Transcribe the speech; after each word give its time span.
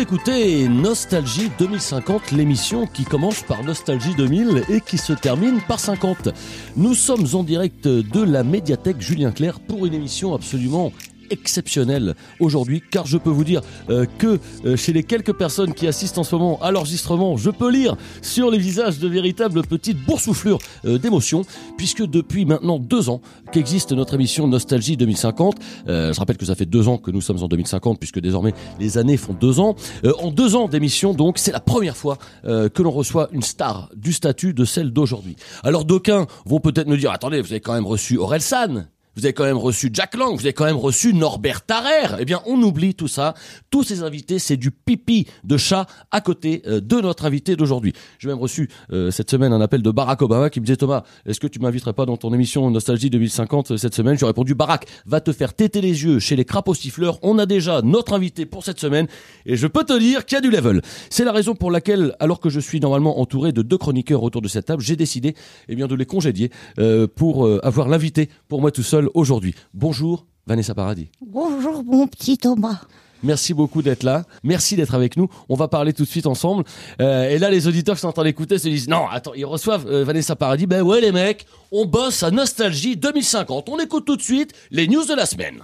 Écoutez 0.00 0.68
Nostalgie 0.68 1.50
2050, 1.58 2.30
l'émission 2.30 2.86
qui 2.86 3.04
commence 3.04 3.42
par 3.42 3.64
Nostalgie 3.64 4.14
2000 4.14 4.62
et 4.68 4.80
qui 4.80 4.96
se 4.96 5.12
termine 5.12 5.60
par 5.66 5.80
50. 5.80 6.28
Nous 6.76 6.94
sommes 6.94 7.26
en 7.32 7.42
direct 7.42 7.88
de 7.88 8.22
la 8.22 8.44
médiathèque 8.44 9.00
Julien 9.00 9.32
Clerc 9.32 9.58
pour 9.58 9.86
une 9.86 9.94
émission 9.94 10.34
absolument 10.34 10.92
exceptionnelle 11.30 12.14
aujourd'hui 12.40 12.82
car 12.90 13.06
je 13.06 13.18
peux 13.18 13.30
vous 13.30 13.44
dire 13.44 13.60
euh, 13.90 14.06
que 14.18 14.38
euh, 14.64 14.76
chez 14.76 14.92
les 14.92 15.02
quelques 15.02 15.32
personnes 15.32 15.74
qui 15.74 15.86
assistent 15.86 16.18
en 16.18 16.24
ce 16.24 16.34
moment 16.36 16.58
à 16.62 16.70
l'enregistrement 16.70 17.36
je 17.36 17.50
peux 17.50 17.70
lire 17.70 17.96
sur 18.22 18.50
les 18.50 18.58
visages 18.58 18.98
de 18.98 19.08
véritables 19.08 19.62
petites 19.62 19.98
boursouflures 20.04 20.58
euh, 20.84 20.98
d'émotions 20.98 21.42
puisque 21.76 22.04
depuis 22.04 22.44
maintenant 22.44 22.78
deux 22.78 23.08
ans 23.08 23.20
qu'existe 23.52 23.92
notre 23.92 24.14
émission 24.14 24.46
Nostalgie 24.48 24.96
2050 24.96 25.56
Euh, 25.88 26.12
je 26.12 26.18
rappelle 26.18 26.36
que 26.36 26.44
ça 26.46 26.54
fait 26.54 26.66
deux 26.66 26.88
ans 26.88 26.98
que 26.98 27.10
nous 27.10 27.20
sommes 27.20 27.42
en 27.42 27.48
2050 27.48 27.98
puisque 27.98 28.20
désormais 28.20 28.52
les 28.78 28.98
années 28.98 29.16
font 29.16 29.34
deux 29.34 29.60
ans 29.60 29.74
Euh, 30.04 30.12
en 30.20 30.30
deux 30.30 30.54
ans 30.56 30.68
d'émission 30.68 31.14
donc 31.14 31.38
c'est 31.38 31.52
la 31.52 31.60
première 31.60 31.96
fois 31.96 32.18
euh, 32.44 32.68
que 32.68 32.82
l'on 32.82 32.90
reçoit 32.90 33.28
une 33.32 33.42
star 33.42 33.88
du 33.96 34.12
statut 34.12 34.54
de 34.54 34.64
celle 34.64 34.90
d'aujourd'hui. 34.92 35.36
Alors 35.62 35.84
d'aucuns 35.84 36.26
vont 36.46 36.60
peut-être 36.60 36.88
me 36.88 36.96
dire 36.96 37.10
attendez 37.10 37.40
vous 37.40 37.52
avez 37.52 37.60
quand 37.60 37.74
même 37.74 37.86
reçu 37.86 38.16
Aurel 38.16 38.42
San 38.42 38.88
vous 39.16 39.24
avez 39.24 39.32
quand 39.32 39.44
même 39.44 39.56
reçu 39.56 39.90
Jack 39.92 40.14
Lang, 40.14 40.34
vous 40.34 40.46
avez 40.46 40.52
quand 40.52 40.64
même 40.64 40.76
reçu 40.76 41.12
Norbert 41.14 41.62
Tarrer. 41.62 42.16
Eh 42.18 42.24
bien, 42.24 42.40
on 42.46 42.62
oublie 42.62 42.94
tout 42.94 43.08
ça. 43.08 43.34
Tous 43.70 43.82
ces 43.82 44.02
invités, 44.02 44.38
c'est 44.38 44.56
du 44.56 44.70
pipi 44.70 45.26
de 45.44 45.56
chat 45.56 45.86
à 46.10 46.20
côté 46.20 46.62
euh, 46.66 46.80
de 46.80 47.00
notre 47.00 47.24
invité 47.24 47.56
d'aujourd'hui. 47.56 47.92
J'ai 48.18 48.28
même 48.28 48.38
reçu 48.38 48.68
euh, 48.92 49.10
cette 49.10 49.30
semaine 49.30 49.52
un 49.52 49.60
appel 49.60 49.82
de 49.82 49.90
Barack 49.90 50.22
Obama 50.22 50.50
qui 50.50 50.60
me 50.60 50.66
disait 50.66 50.76
Thomas, 50.76 51.02
est-ce 51.26 51.40
que 51.40 51.46
tu 51.46 51.58
m'inviterais 51.58 51.92
pas 51.92 52.06
dans 52.06 52.16
ton 52.16 52.32
émission 52.32 52.70
Nostalgie 52.70 53.10
2050 53.10 53.72
euh, 53.72 53.76
cette 53.76 53.94
semaine? 53.94 54.18
J'ai 54.18 54.26
répondu 54.26 54.54
Barack, 54.54 54.86
va 55.06 55.20
te 55.20 55.32
faire 55.32 55.54
téter 55.54 55.80
les 55.80 56.04
yeux 56.04 56.18
chez 56.18 56.36
les 56.36 56.44
crapauds 56.44 56.74
siffleurs. 56.74 57.18
On 57.22 57.38
a 57.38 57.46
déjà 57.46 57.82
notre 57.82 58.14
invité 58.14 58.46
pour 58.46 58.64
cette 58.64 58.80
semaine 58.80 59.06
et 59.46 59.56
je 59.56 59.66
peux 59.66 59.84
te 59.84 59.98
dire 59.98 60.24
qu'il 60.26 60.36
y 60.36 60.38
a 60.38 60.42
du 60.42 60.50
level. 60.50 60.82
C'est 61.10 61.24
la 61.24 61.32
raison 61.32 61.54
pour 61.54 61.70
laquelle, 61.70 62.14
alors 62.20 62.40
que 62.40 62.48
je 62.48 62.60
suis 62.60 62.80
normalement 62.80 63.20
entouré 63.20 63.52
de 63.52 63.62
deux 63.62 63.78
chroniqueurs 63.78 64.22
autour 64.22 64.42
de 64.42 64.48
cette 64.48 64.66
table, 64.66 64.82
j'ai 64.82 64.96
décidé 64.96 65.34
eh 65.68 65.74
bien 65.74 65.86
de 65.86 65.94
les 65.94 66.06
congédier 66.06 66.50
euh, 66.78 67.06
pour 67.06 67.46
euh, 67.46 67.60
avoir 67.62 67.88
l'invité 67.88 68.28
pour 68.48 68.60
moi 68.60 68.70
tout 68.70 68.82
seul 68.82 69.07
aujourd'hui. 69.14 69.54
Bonjour 69.74 70.26
Vanessa 70.46 70.74
Paradis. 70.74 71.08
Bonjour 71.20 71.84
mon 71.84 72.06
petit 72.06 72.38
Thomas. 72.38 72.80
Merci 73.22 73.52
beaucoup 73.52 73.82
d'être 73.82 74.02
là. 74.02 74.24
Merci 74.44 74.76
d'être 74.76 74.94
avec 74.94 75.16
nous. 75.16 75.28
On 75.48 75.56
va 75.56 75.68
parler 75.68 75.92
tout 75.92 76.04
de 76.04 76.08
suite 76.08 76.26
ensemble. 76.26 76.64
Euh, 77.00 77.28
et 77.28 77.38
là, 77.38 77.50
les 77.50 77.66
auditeurs 77.66 77.96
qui 77.96 78.02
sont 78.02 78.08
en 78.08 78.12
train 78.12 78.24
d'écouter 78.24 78.58
se 78.58 78.68
disent 78.68 78.88
non, 78.88 79.06
attends, 79.08 79.34
ils 79.34 79.44
reçoivent 79.44 79.86
euh, 79.88 80.04
Vanessa 80.04 80.36
Paradis. 80.36 80.66
Ben 80.66 80.82
ouais, 80.82 81.00
les 81.00 81.12
mecs, 81.12 81.46
on 81.72 81.84
bosse 81.84 82.22
à 82.22 82.30
Nostalgie 82.30 82.96
2050. 82.96 83.68
On 83.68 83.78
écoute 83.78 84.04
tout 84.04 84.16
de 84.16 84.22
suite 84.22 84.52
les 84.70 84.86
news 84.86 85.04
de 85.04 85.14
la 85.14 85.26
semaine. 85.26 85.62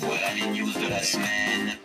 Voilà 0.00 0.34
les 0.34 0.58
news 0.58 0.68
de 0.68 0.88
la 0.88 1.02
semaine. 1.02 1.77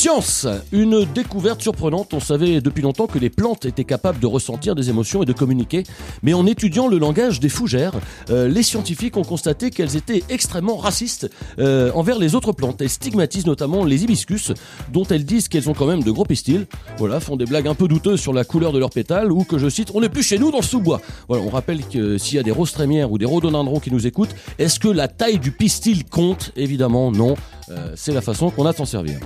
Science, 0.00 0.46
une 0.72 1.04
découverte 1.04 1.60
surprenante. 1.60 2.14
On 2.14 2.20
savait 2.20 2.62
depuis 2.62 2.80
longtemps 2.80 3.06
que 3.06 3.18
les 3.18 3.28
plantes 3.28 3.66
étaient 3.66 3.84
capables 3.84 4.18
de 4.18 4.26
ressentir 4.26 4.74
des 4.74 4.88
émotions 4.88 5.22
et 5.22 5.26
de 5.26 5.34
communiquer. 5.34 5.82
Mais 6.22 6.32
en 6.32 6.46
étudiant 6.46 6.88
le 6.88 6.96
langage 6.96 7.38
des 7.38 7.50
fougères, 7.50 7.92
euh, 8.30 8.48
les 8.48 8.62
scientifiques 8.62 9.18
ont 9.18 9.24
constaté 9.24 9.68
qu'elles 9.68 9.96
étaient 9.96 10.22
extrêmement 10.30 10.78
racistes 10.78 11.30
euh, 11.58 11.92
envers 11.92 12.18
les 12.18 12.34
autres 12.34 12.52
plantes. 12.52 12.80
Elles 12.80 12.88
stigmatisent 12.88 13.44
notamment 13.44 13.84
les 13.84 14.02
hibiscus, 14.02 14.52
dont 14.90 15.04
elles 15.04 15.26
disent 15.26 15.48
qu'elles 15.48 15.68
ont 15.68 15.74
quand 15.74 15.84
même 15.84 16.02
de 16.02 16.10
gros 16.10 16.24
pistils. 16.24 16.66
Voilà, 16.96 17.20
font 17.20 17.36
des 17.36 17.44
blagues 17.44 17.68
un 17.68 17.74
peu 17.74 17.86
douteuses 17.86 18.22
sur 18.22 18.32
la 18.32 18.44
couleur 18.44 18.72
de 18.72 18.78
leurs 18.78 18.88
pétales 18.88 19.30
ou 19.30 19.44
que 19.44 19.58
je 19.58 19.68
cite, 19.68 19.90
on 19.92 20.00
n'est 20.00 20.08
plus 20.08 20.22
chez 20.22 20.38
nous 20.38 20.50
dans 20.50 20.60
le 20.60 20.64
sous-bois. 20.64 21.02
Voilà, 21.28 21.44
on 21.44 21.50
rappelle 21.50 21.84
que 21.86 22.16
s'il 22.16 22.36
y 22.36 22.38
a 22.38 22.42
des 22.42 22.52
roses 22.52 22.72
trémières 22.72 23.12
ou 23.12 23.18
des 23.18 23.26
rhododendrons 23.26 23.80
qui 23.80 23.92
nous 23.92 24.06
écoutent, 24.06 24.34
est-ce 24.58 24.80
que 24.80 24.88
la 24.88 25.08
taille 25.08 25.38
du 25.38 25.52
pistil 25.52 26.06
compte? 26.06 26.52
Évidemment, 26.56 27.12
non. 27.12 27.34
Euh, 27.70 27.92
c'est 27.94 28.12
la 28.12 28.20
façon 28.20 28.50
qu'on 28.50 28.66
a 28.66 28.72
de 28.72 28.76
s'en 28.76 28.84
servir. 28.84 29.18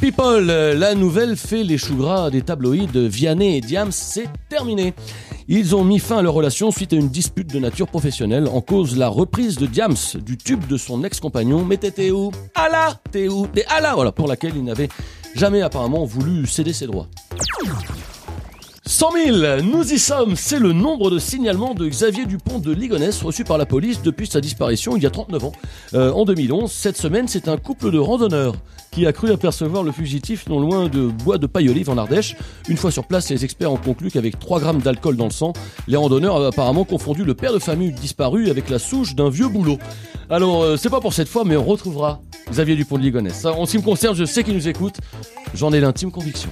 People, 0.00 0.50
euh, 0.50 0.74
la 0.74 0.94
nouvelle 0.94 1.36
fait 1.36 1.62
les 1.62 1.78
choux 1.78 1.96
gras 1.96 2.30
des 2.30 2.42
tabloïds 2.42 2.88
Vianney 3.08 3.56
et 3.56 3.60
Diams, 3.60 3.92
c'est 3.92 4.28
terminé. 4.50 4.92
Ils 5.48 5.74
ont 5.74 5.84
mis 5.84 5.98
fin 5.98 6.18
à 6.18 6.22
leur 6.22 6.34
relation 6.34 6.70
suite 6.70 6.92
à 6.92 6.96
une 6.96 7.08
dispute 7.08 7.52
de 7.52 7.58
nature 7.58 7.86
professionnelle 7.88 8.46
en 8.48 8.60
cause 8.60 8.96
la 8.96 9.08
reprise 9.08 9.56
de 9.56 9.66
Diams 9.66 9.96
du 10.16 10.36
tube 10.36 10.66
de 10.66 10.76
son 10.76 11.04
ex-compagnon 11.04 11.64
Mais 11.64 11.76
t'étais 11.76 12.10
où? 12.10 12.30
Ah 12.54 12.68
là 12.70 12.98
T'es 13.10 13.28
où? 13.28 13.46
Des 13.46 13.64
ah 13.68 13.80
là 13.80 13.94
Voilà, 13.94 14.12
pour 14.12 14.26
laquelle 14.26 14.52
il 14.56 14.64
n'avait 14.64 14.88
jamais 15.34 15.62
apparemment 15.62 16.04
voulu 16.04 16.46
céder 16.46 16.72
ses 16.72 16.86
droits. 16.86 17.08
100 18.86 19.12
000, 19.12 19.62
nous 19.62 19.94
y 19.94 19.98
sommes, 19.98 20.36
c'est 20.36 20.58
le 20.58 20.74
nombre 20.74 21.10
de 21.10 21.18
signalements 21.18 21.72
de 21.72 21.88
Xavier 21.88 22.26
Dupont 22.26 22.58
de 22.58 22.70
Ligonnès 22.70 23.22
reçus 23.22 23.42
par 23.42 23.56
la 23.56 23.64
police 23.64 24.02
depuis 24.02 24.26
sa 24.26 24.42
disparition 24.42 24.94
il 24.94 25.02
y 25.02 25.06
a 25.06 25.10
39 25.10 25.44
ans. 25.44 25.52
Euh, 25.94 26.12
en 26.12 26.26
2011, 26.26 26.70
cette 26.70 26.98
semaine, 26.98 27.26
c'est 27.26 27.48
un 27.48 27.56
couple 27.56 27.90
de 27.90 27.98
randonneurs 27.98 28.54
qui 28.90 29.06
a 29.06 29.14
cru 29.14 29.32
apercevoir 29.32 29.84
le 29.84 29.90
fugitif 29.90 30.46
non 30.50 30.60
loin 30.60 30.90
de 30.90 31.06
Bois 31.06 31.38
de 31.38 31.46
Paille-Olive 31.46 31.88
en 31.88 31.96
Ardèche. 31.96 32.36
Une 32.68 32.76
fois 32.76 32.90
sur 32.90 33.06
place, 33.06 33.30
les 33.30 33.42
experts 33.42 33.72
ont 33.72 33.78
conclu 33.78 34.10
qu'avec 34.10 34.38
3 34.38 34.60
grammes 34.60 34.82
d'alcool 34.82 35.16
dans 35.16 35.24
le 35.24 35.30
sang, 35.30 35.54
les 35.88 35.96
randonneurs 35.96 36.36
avaient 36.36 36.48
apparemment 36.48 36.84
confondu 36.84 37.24
le 37.24 37.32
père 37.32 37.54
de 37.54 37.58
famille 37.58 37.90
disparu 37.90 38.50
avec 38.50 38.68
la 38.68 38.78
souche 38.78 39.14
d'un 39.14 39.30
vieux 39.30 39.48
boulot. 39.48 39.78
Alors, 40.28 40.62
euh, 40.62 40.76
c'est 40.76 40.90
pas 40.90 41.00
pour 41.00 41.14
cette 41.14 41.28
fois, 41.28 41.44
mais 41.46 41.56
on 41.56 41.64
retrouvera 41.64 42.20
Xavier 42.50 42.76
Dupont 42.76 42.98
de 42.98 43.02
Ligonnès. 43.02 43.46
En 43.46 43.64
ce 43.64 43.70
qui 43.70 43.78
me 43.78 43.82
concerne, 43.82 44.14
je 44.14 44.26
sais 44.26 44.44
qu'il 44.44 44.54
nous 44.54 44.68
écoute, 44.68 44.96
j'en 45.54 45.72
ai 45.72 45.80
l'intime 45.80 46.10
conviction. 46.10 46.50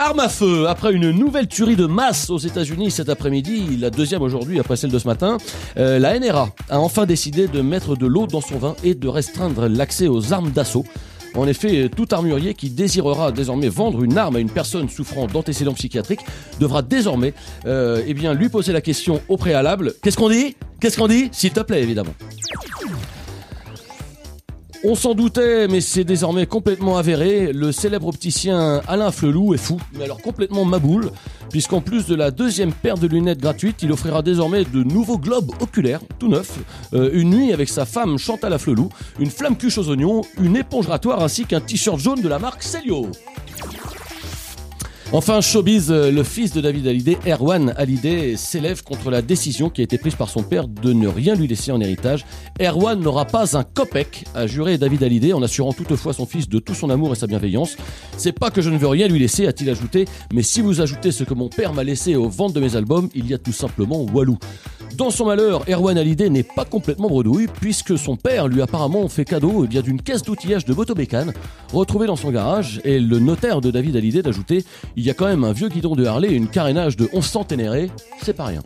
Arme 0.00 0.20
à 0.20 0.28
feu, 0.28 0.68
après 0.68 0.92
une 0.92 1.10
nouvelle 1.10 1.48
tuerie 1.48 1.74
de 1.74 1.86
masse 1.86 2.30
aux 2.30 2.38
États-Unis 2.38 2.92
cet 2.92 3.08
après-midi, 3.08 3.76
la 3.78 3.90
deuxième 3.90 4.22
aujourd'hui 4.22 4.60
après 4.60 4.76
celle 4.76 4.92
de 4.92 4.98
ce 5.00 5.08
matin, 5.08 5.38
euh, 5.76 5.98
la 5.98 6.16
NRA 6.20 6.50
a 6.70 6.78
enfin 6.78 7.04
décidé 7.04 7.48
de 7.48 7.60
mettre 7.62 7.96
de 7.96 8.06
l'eau 8.06 8.28
dans 8.28 8.40
son 8.40 8.58
vin 8.58 8.76
et 8.84 8.94
de 8.94 9.08
restreindre 9.08 9.66
l'accès 9.66 10.06
aux 10.06 10.32
armes 10.32 10.52
d'assaut. 10.52 10.84
En 11.34 11.48
effet, 11.48 11.90
tout 11.94 12.06
armurier 12.12 12.54
qui 12.54 12.70
désirera 12.70 13.32
désormais 13.32 13.68
vendre 13.68 14.04
une 14.04 14.16
arme 14.16 14.36
à 14.36 14.38
une 14.38 14.50
personne 14.50 14.88
souffrant 14.88 15.26
d'antécédents 15.26 15.74
psychiatriques 15.74 16.24
devra 16.60 16.82
désormais 16.82 17.34
euh, 17.66 18.00
eh 18.06 18.14
bien, 18.14 18.34
lui 18.34 18.48
poser 18.48 18.72
la 18.72 18.80
question 18.80 19.20
au 19.28 19.36
préalable. 19.36 19.94
Qu'est-ce 20.00 20.16
qu'on 20.16 20.30
dit? 20.30 20.54
Qu'est-ce 20.80 20.96
qu'on 20.96 21.08
dit? 21.08 21.28
S'il 21.32 21.50
te 21.50 21.60
plaît, 21.60 21.82
évidemment. 21.82 22.14
On 24.84 24.94
s'en 24.94 25.14
doutait, 25.14 25.66
mais 25.66 25.80
c'est 25.80 26.04
désormais 26.04 26.46
complètement 26.46 26.98
avéré. 26.98 27.52
Le 27.52 27.72
célèbre 27.72 28.06
opticien 28.06 28.80
Alain 28.86 29.10
Flelou 29.10 29.52
est 29.52 29.58
fou, 29.58 29.80
mais 29.94 30.04
alors 30.04 30.22
complètement 30.22 30.64
maboule, 30.64 31.10
puisqu'en 31.50 31.80
plus 31.80 32.06
de 32.06 32.14
la 32.14 32.30
deuxième 32.30 32.72
paire 32.72 32.96
de 32.96 33.08
lunettes 33.08 33.40
gratuites, 33.40 33.82
il 33.82 33.90
offrira 33.90 34.22
désormais 34.22 34.64
de 34.64 34.84
nouveaux 34.84 35.18
globes 35.18 35.50
oculaires, 35.60 36.00
tout 36.20 36.28
neufs, 36.28 36.58
euh, 36.94 37.10
une 37.12 37.30
nuit 37.30 37.52
avec 37.52 37.68
sa 37.68 37.86
femme 37.86 38.18
Chantal 38.18 38.52
à 38.52 38.58
Flelou, 38.58 38.88
une 39.18 39.30
flamme 39.30 39.56
cuche 39.56 39.78
aux 39.78 39.88
oignons, 39.88 40.22
une 40.40 40.56
éponge 40.56 40.86
ratoire 40.86 41.24
ainsi 41.24 41.44
qu'un 41.44 41.60
t-shirt 41.60 41.98
jaune 41.98 42.20
de 42.20 42.28
la 42.28 42.38
marque 42.38 42.62
Celio. 42.62 43.08
Enfin, 45.10 45.40
Showbiz, 45.40 45.90
euh, 45.90 46.10
le 46.10 46.22
fils 46.22 46.52
de 46.52 46.60
David 46.60 46.86
Hallyday, 46.86 47.16
Erwan 47.26 47.72
Hallyday, 47.78 48.36
s'élève 48.36 48.82
contre 48.82 49.10
la 49.10 49.22
décision 49.22 49.70
qui 49.70 49.80
a 49.80 49.84
été 49.84 49.96
prise 49.96 50.14
par 50.14 50.28
son 50.28 50.42
père 50.42 50.68
de 50.68 50.92
ne 50.92 51.08
rien 51.08 51.34
lui 51.34 51.46
laisser 51.48 51.72
en 51.72 51.80
héritage. 51.80 52.26
Erwan 52.60 53.00
n'aura 53.00 53.24
pas 53.24 53.56
un 53.56 53.64
copec, 53.64 54.26
a 54.34 54.46
juré 54.46 54.76
David 54.76 55.02
Hallyday 55.02 55.32
en 55.32 55.42
assurant 55.42 55.72
toutefois 55.72 56.12
son 56.12 56.26
fils 56.26 56.46
de 56.46 56.58
tout 56.58 56.74
son 56.74 56.90
amour 56.90 57.12
et 57.12 57.16
sa 57.16 57.26
bienveillance. 57.26 57.78
C'est 58.18 58.32
pas 58.32 58.50
que 58.50 58.60
je 58.60 58.68
ne 58.68 58.76
veux 58.76 58.86
rien 58.86 59.08
lui 59.08 59.18
laisser, 59.18 59.46
a-t-il 59.46 59.70
ajouté, 59.70 60.04
mais 60.34 60.42
si 60.42 60.60
vous 60.60 60.82
ajoutez 60.82 61.10
ce 61.10 61.24
que 61.24 61.32
mon 61.32 61.48
père 61.48 61.72
m'a 61.72 61.84
laissé 61.84 62.14
aux 62.14 62.28
ventes 62.28 62.52
de 62.52 62.60
mes 62.60 62.76
albums, 62.76 63.08
il 63.14 63.26
y 63.26 63.32
a 63.32 63.38
tout 63.38 63.52
simplement 63.52 64.04
Walou. 64.12 64.36
Dans 64.98 65.12
son 65.12 65.26
malheur, 65.26 65.62
Erwan 65.70 65.96
Hallyday 65.96 66.28
n'est 66.28 66.42
pas 66.42 66.64
complètement 66.64 67.06
bredouille, 67.06 67.46
puisque 67.46 67.96
son 67.96 68.16
père 68.16 68.48
lui 68.48 68.60
a 68.60 68.64
apparemment 68.64 69.08
fait 69.08 69.24
cadeau 69.24 69.62
eh 69.64 69.68
bien, 69.68 69.80
d'une 69.80 70.02
caisse 70.02 70.24
d'outillage 70.24 70.64
de 70.64 70.74
motobécane, 70.74 71.32
retrouvée 71.72 72.08
dans 72.08 72.16
son 72.16 72.32
garage, 72.32 72.80
et 72.82 72.98
le 72.98 73.20
notaire 73.20 73.60
de 73.60 73.70
David 73.70 73.94
Hallyday 73.94 74.22
d'ajouter 74.22 74.64
il 74.96 75.04
y 75.04 75.10
a 75.10 75.14
quand 75.14 75.26
même 75.26 75.44
un 75.44 75.52
vieux 75.52 75.68
guidon 75.68 75.94
de 75.94 76.04
Harley 76.04 76.32
et 76.32 76.34
une 76.34 76.48
carénage 76.48 76.96
de 76.96 77.08
11 77.12 77.24
centénaires, 77.24 77.88
c'est 78.22 78.32
pas 78.32 78.46
rien. 78.46 78.64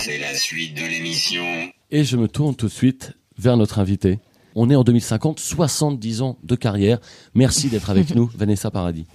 C'est 0.00 0.18
la 0.18 0.34
suite 0.34 0.76
de 0.76 0.82
l'émission. 0.82 1.44
Et 1.92 2.02
je 2.02 2.16
me 2.16 2.26
tourne 2.26 2.56
tout 2.56 2.66
de 2.66 2.72
suite 2.72 3.12
vers 3.38 3.56
notre 3.56 3.78
invité. 3.78 4.18
On 4.54 4.70
est 4.70 4.74
en 4.74 4.84
2050, 4.84 5.38
70 5.38 6.22
ans 6.22 6.38
de 6.42 6.54
carrière. 6.56 6.98
Merci 7.34 7.68
d'être 7.68 7.90
avec 7.90 8.14
nous, 8.14 8.30
Vanessa 8.36 8.70
Paradis. 8.70 9.06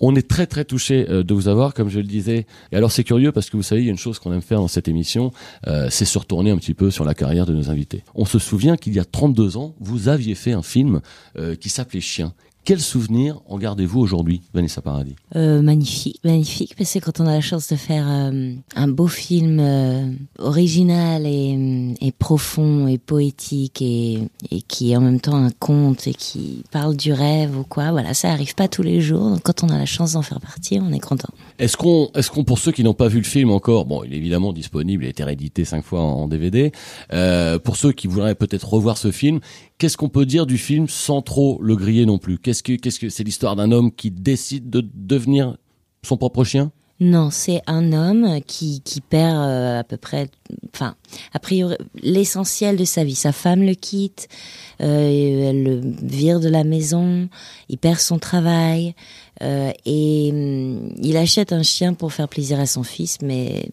On 0.00 0.16
est 0.16 0.28
très 0.28 0.46
très 0.46 0.64
touché 0.64 1.06
euh, 1.08 1.22
de 1.22 1.32
vous 1.34 1.48
avoir, 1.48 1.74
comme 1.74 1.88
je 1.88 2.00
le 2.00 2.06
disais. 2.06 2.46
Et 2.72 2.76
alors 2.76 2.90
c'est 2.90 3.04
curieux 3.04 3.32
parce 3.32 3.50
que 3.50 3.56
vous 3.56 3.62
savez, 3.62 3.82
il 3.82 3.84
y 3.84 3.88
a 3.88 3.92
une 3.92 3.98
chose 3.98 4.18
qu'on 4.18 4.32
aime 4.32 4.42
faire 4.42 4.58
dans 4.58 4.68
cette 4.68 4.88
émission, 4.88 5.32
euh, 5.68 5.88
c'est 5.90 6.04
se 6.04 6.18
retourner 6.18 6.50
un 6.50 6.56
petit 6.56 6.74
peu 6.74 6.90
sur 6.90 7.04
la 7.04 7.14
carrière 7.14 7.46
de 7.46 7.52
nos 7.52 7.70
invités. 7.70 8.02
On 8.14 8.24
se 8.24 8.38
souvient 8.38 8.76
qu'il 8.76 8.94
y 8.94 8.98
a 8.98 9.04
32 9.04 9.56
ans, 9.56 9.74
vous 9.80 10.08
aviez 10.08 10.34
fait 10.34 10.52
un 10.52 10.62
film 10.62 11.00
euh, 11.38 11.54
qui 11.54 11.68
s'appelait 11.68 12.00
Chien. 12.00 12.34
Quel 12.64 12.80
souvenir 12.80 13.40
en 13.48 13.58
gardez-vous 13.58 13.98
aujourd'hui, 13.98 14.40
Vanessa 14.54 14.80
Paradis? 14.80 15.16
Euh, 15.34 15.62
magnifique, 15.62 16.20
magnifique, 16.22 16.76
parce 16.78 16.92
que 16.92 17.00
quand 17.00 17.18
on 17.18 17.26
a 17.26 17.32
la 17.32 17.40
chance 17.40 17.68
de 17.68 17.74
faire 17.74 18.06
euh, 18.08 18.54
un 18.76 18.88
beau 18.88 19.08
film 19.08 19.58
euh, 19.58 20.12
original 20.38 21.26
et, 21.26 21.94
et 22.00 22.12
profond 22.12 22.86
et 22.86 22.98
poétique 22.98 23.82
et, 23.82 24.28
et 24.52 24.62
qui 24.62 24.92
est 24.92 24.96
en 24.96 25.00
même 25.00 25.20
temps 25.20 25.34
un 25.34 25.50
conte 25.50 26.06
et 26.06 26.14
qui 26.14 26.62
parle 26.70 26.96
du 26.96 27.12
rêve 27.12 27.58
ou 27.58 27.64
quoi, 27.64 27.90
voilà, 27.90 28.14
ça 28.14 28.30
arrive 28.30 28.54
pas 28.54 28.68
tous 28.68 28.84
les 28.84 29.00
jours. 29.00 29.30
Donc 29.30 29.42
quand 29.42 29.64
on 29.64 29.68
a 29.68 29.76
la 29.76 29.86
chance 29.86 30.12
d'en 30.12 30.22
faire 30.22 30.40
partie, 30.40 30.78
on 30.80 30.92
est 30.92 31.00
content. 31.00 31.30
Est-ce 31.58 31.76
qu'on, 31.76 32.10
est-ce 32.14 32.30
qu'on, 32.30 32.44
pour 32.44 32.60
ceux 32.60 32.70
qui 32.70 32.84
n'ont 32.84 32.94
pas 32.94 33.08
vu 33.08 33.18
le 33.18 33.24
film 33.24 33.50
encore, 33.50 33.86
bon, 33.86 34.04
il 34.04 34.14
est 34.14 34.18
évidemment 34.18 34.52
disponible, 34.52 35.02
il 35.02 35.06
a 35.08 35.10
été 35.10 35.24
réédité 35.24 35.64
cinq 35.64 35.84
fois 35.84 36.00
en, 36.00 36.22
en 36.22 36.28
DVD. 36.28 36.70
Euh, 37.12 37.58
pour 37.58 37.74
ceux 37.74 37.90
qui 37.90 38.06
voudraient 38.06 38.36
peut-être 38.36 38.72
revoir 38.72 38.98
ce 38.98 39.10
film, 39.10 39.40
qu'est-ce 39.82 39.96
qu'on 39.96 40.08
peut 40.08 40.26
dire 40.26 40.46
du 40.46 40.58
film 40.58 40.86
sans 40.86 41.22
trop 41.22 41.60
le 41.60 41.74
griller 41.74 42.06
non 42.06 42.16
plus? 42.16 42.38
Qu'est-ce 42.38 42.62
que, 42.62 42.74
qu'est-ce 42.74 43.00
que 43.00 43.08
c'est 43.08 43.24
l'histoire 43.24 43.56
d'un 43.56 43.72
homme 43.72 43.90
qui 43.90 44.12
décide 44.12 44.70
de 44.70 44.88
devenir 44.94 45.56
son 46.04 46.16
propre 46.16 46.44
chien? 46.44 46.70
Non, 47.04 47.30
c'est 47.32 47.62
un 47.66 47.92
homme 47.92 48.40
qui, 48.46 48.80
qui 48.80 49.00
perd 49.00 49.34
euh, 49.34 49.80
à 49.80 49.82
peu 49.82 49.96
près, 49.96 50.28
enfin, 50.72 50.94
a 51.34 51.40
priori, 51.40 51.74
l'essentiel 52.00 52.76
de 52.76 52.84
sa 52.84 53.02
vie. 53.02 53.16
Sa 53.16 53.32
femme 53.32 53.64
le 53.64 53.74
quitte, 53.74 54.28
euh, 54.80 55.50
elle 55.50 55.64
le 55.64 55.80
vire 56.00 56.38
de 56.38 56.48
la 56.48 56.62
maison, 56.62 57.28
il 57.68 57.78
perd 57.78 57.98
son 57.98 58.20
travail 58.20 58.94
euh, 59.42 59.72
et 59.84 60.30
hum, 60.32 60.94
il 61.02 61.16
achète 61.16 61.52
un 61.52 61.64
chien 61.64 61.92
pour 61.92 62.12
faire 62.12 62.28
plaisir 62.28 62.60
à 62.60 62.66
son 62.66 62.84
fils, 62.84 63.18
mais 63.20 63.70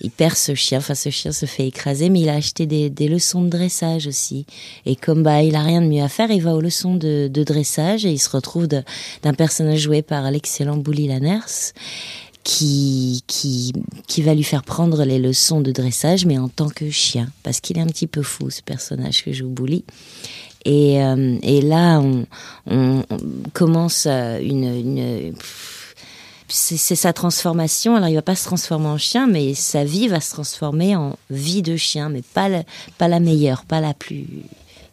il 0.00 0.12
perd 0.12 0.36
ce 0.36 0.54
chien. 0.54 0.78
Enfin, 0.78 0.94
ce 0.94 1.10
chien 1.10 1.32
se 1.32 1.46
fait 1.46 1.66
écraser, 1.66 2.10
mais 2.10 2.20
il 2.20 2.28
a 2.28 2.34
acheté 2.34 2.66
des, 2.66 2.90
des 2.90 3.08
leçons 3.08 3.42
de 3.42 3.48
dressage 3.48 4.06
aussi. 4.06 4.46
Et 4.86 4.94
comme 4.94 5.24
bah 5.24 5.42
il 5.42 5.56
a 5.56 5.64
rien 5.64 5.82
de 5.82 5.88
mieux 5.88 6.02
à 6.02 6.08
faire, 6.08 6.30
il 6.30 6.42
va 6.42 6.54
aux 6.54 6.60
leçons 6.60 6.94
de, 6.94 7.26
de 7.26 7.42
dressage 7.42 8.06
et 8.06 8.12
il 8.12 8.18
se 8.18 8.30
retrouve 8.30 8.68
d'un 8.68 9.34
personnage 9.36 9.80
joué 9.80 10.02
par 10.02 10.30
l'excellent 10.30 10.76
Bouli 10.76 11.08
Lanners 11.08 11.72
qui, 12.48 13.24
qui, 13.26 13.74
qui 14.06 14.22
va 14.22 14.34
lui 14.34 14.42
faire 14.42 14.62
prendre 14.62 15.04
les 15.04 15.18
leçons 15.18 15.60
de 15.60 15.70
dressage, 15.70 16.24
mais 16.24 16.38
en 16.38 16.48
tant 16.48 16.70
que 16.70 16.88
chien, 16.88 17.28
parce 17.42 17.60
qu'il 17.60 17.76
est 17.76 17.82
un 17.82 17.86
petit 17.86 18.06
peu 18.06 18.22
fou, 18.22 18.48
ce 18.48 18.62
personnage 18.62 19.22
que 19.22 19.42
Bouli. 19.42 19.84
Et, 20.64 21.02
euh, 21.04 21.36
et 21.42 21.60
là, 21.60 22.00
on, 22.66 23.04
commence 23.52 24.06
euh, 24.06 24.40
une... 24.40 24.64
une 24.64 25.34
c'est 26.50 26.96
sa 26.96 27.12
transformation. 27.12 27.94
Alors, 27.94 28.08
il 28.08 28.14
va 28.14 28.22
pas 28.22 28.34
se 28.34 28.44
transformer 28.44 28.86
en 28.86 28.96
chien, 28.96 29.26
mais 29.26 29.52
sa 29.52 29.84
vie 29.84 30.08
va 30.08 30.18
se 30.18 30.30
transformer 30.30 30.96
en 30.96 31.18
vie 31.28 31.60
de 31.60 31.76
chien, 31.76 32.08
mais 32.08 32.22
pas 32.22 32.48
pas 32.96 33.08
la 33.08 33.20
meilleure, 33.20 33.66
pas 33.66 33.82
la 33.82 33.92
plus, 33.92 34.24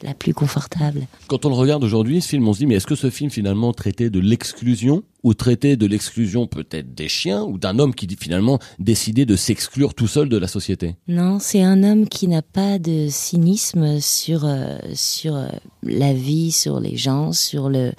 la 0.06 0.13
plus 0.13 0.34
confortable. 0.34 1.07
Quand 1.28 1.46
on 1.46 1.50
le 1.50 1.56
regarde 1.56 1.84
aujourd'hui, 1.84 2.22
ce 2.22 2.30
film, 2.30 2.48
on 2.48 2.54
se 2.54 2.60
dit, 2.60 2.68
mais 2.68 2.75
est-ce 2.75 2.88
que 2.88 2.96
ce 2.96 3.10
film 3.10 3.30
finalement 3.30 3.74
traitait 3.74 4.10
de 4.10 4.19
l'exclusion 4.19 5.04
ou 5.24 5.34
traitait 5.34 5.75
de 5.75 5.88
l'exclusion 5.88 6.46
peut-être 6.46 6.94
des 6.94 7.07
chiens 7.07 7.44
ou 7.44 7.57
d'un 7.57 7.80
homme 7.80 7.96
qui 7.96 8.07
finalement 8.19 8.60
décidait 8.78 9.25
de 9.25 9.36
s'exclure 9.36 9.96
tout 9.96 10.07
seul 10.07 10.30
de 10.30 10.38
la 10.38 10.48
société? 10.48 10.96
Non, 11.07 11.40
c'est 11.40 11.63
un 11.63 11.84
homme 11.84 12.07
qui 12.07 12.28
n'a 12.28 12.44
pas 12.44 12.78
de 12.78 13.07
cynisme 13.10 14.00
sur 14.00 14.46
euh, 14.46 14.78
sur 14.94 15.36
euh, 15.36 15.48
la 15.81 16.13
vie, 16.13 16.52
sur 16.52 16.80
les 16.80 16.96
gens, 16.96 17.31
sur 17.31 17.69
le 17.69 17.92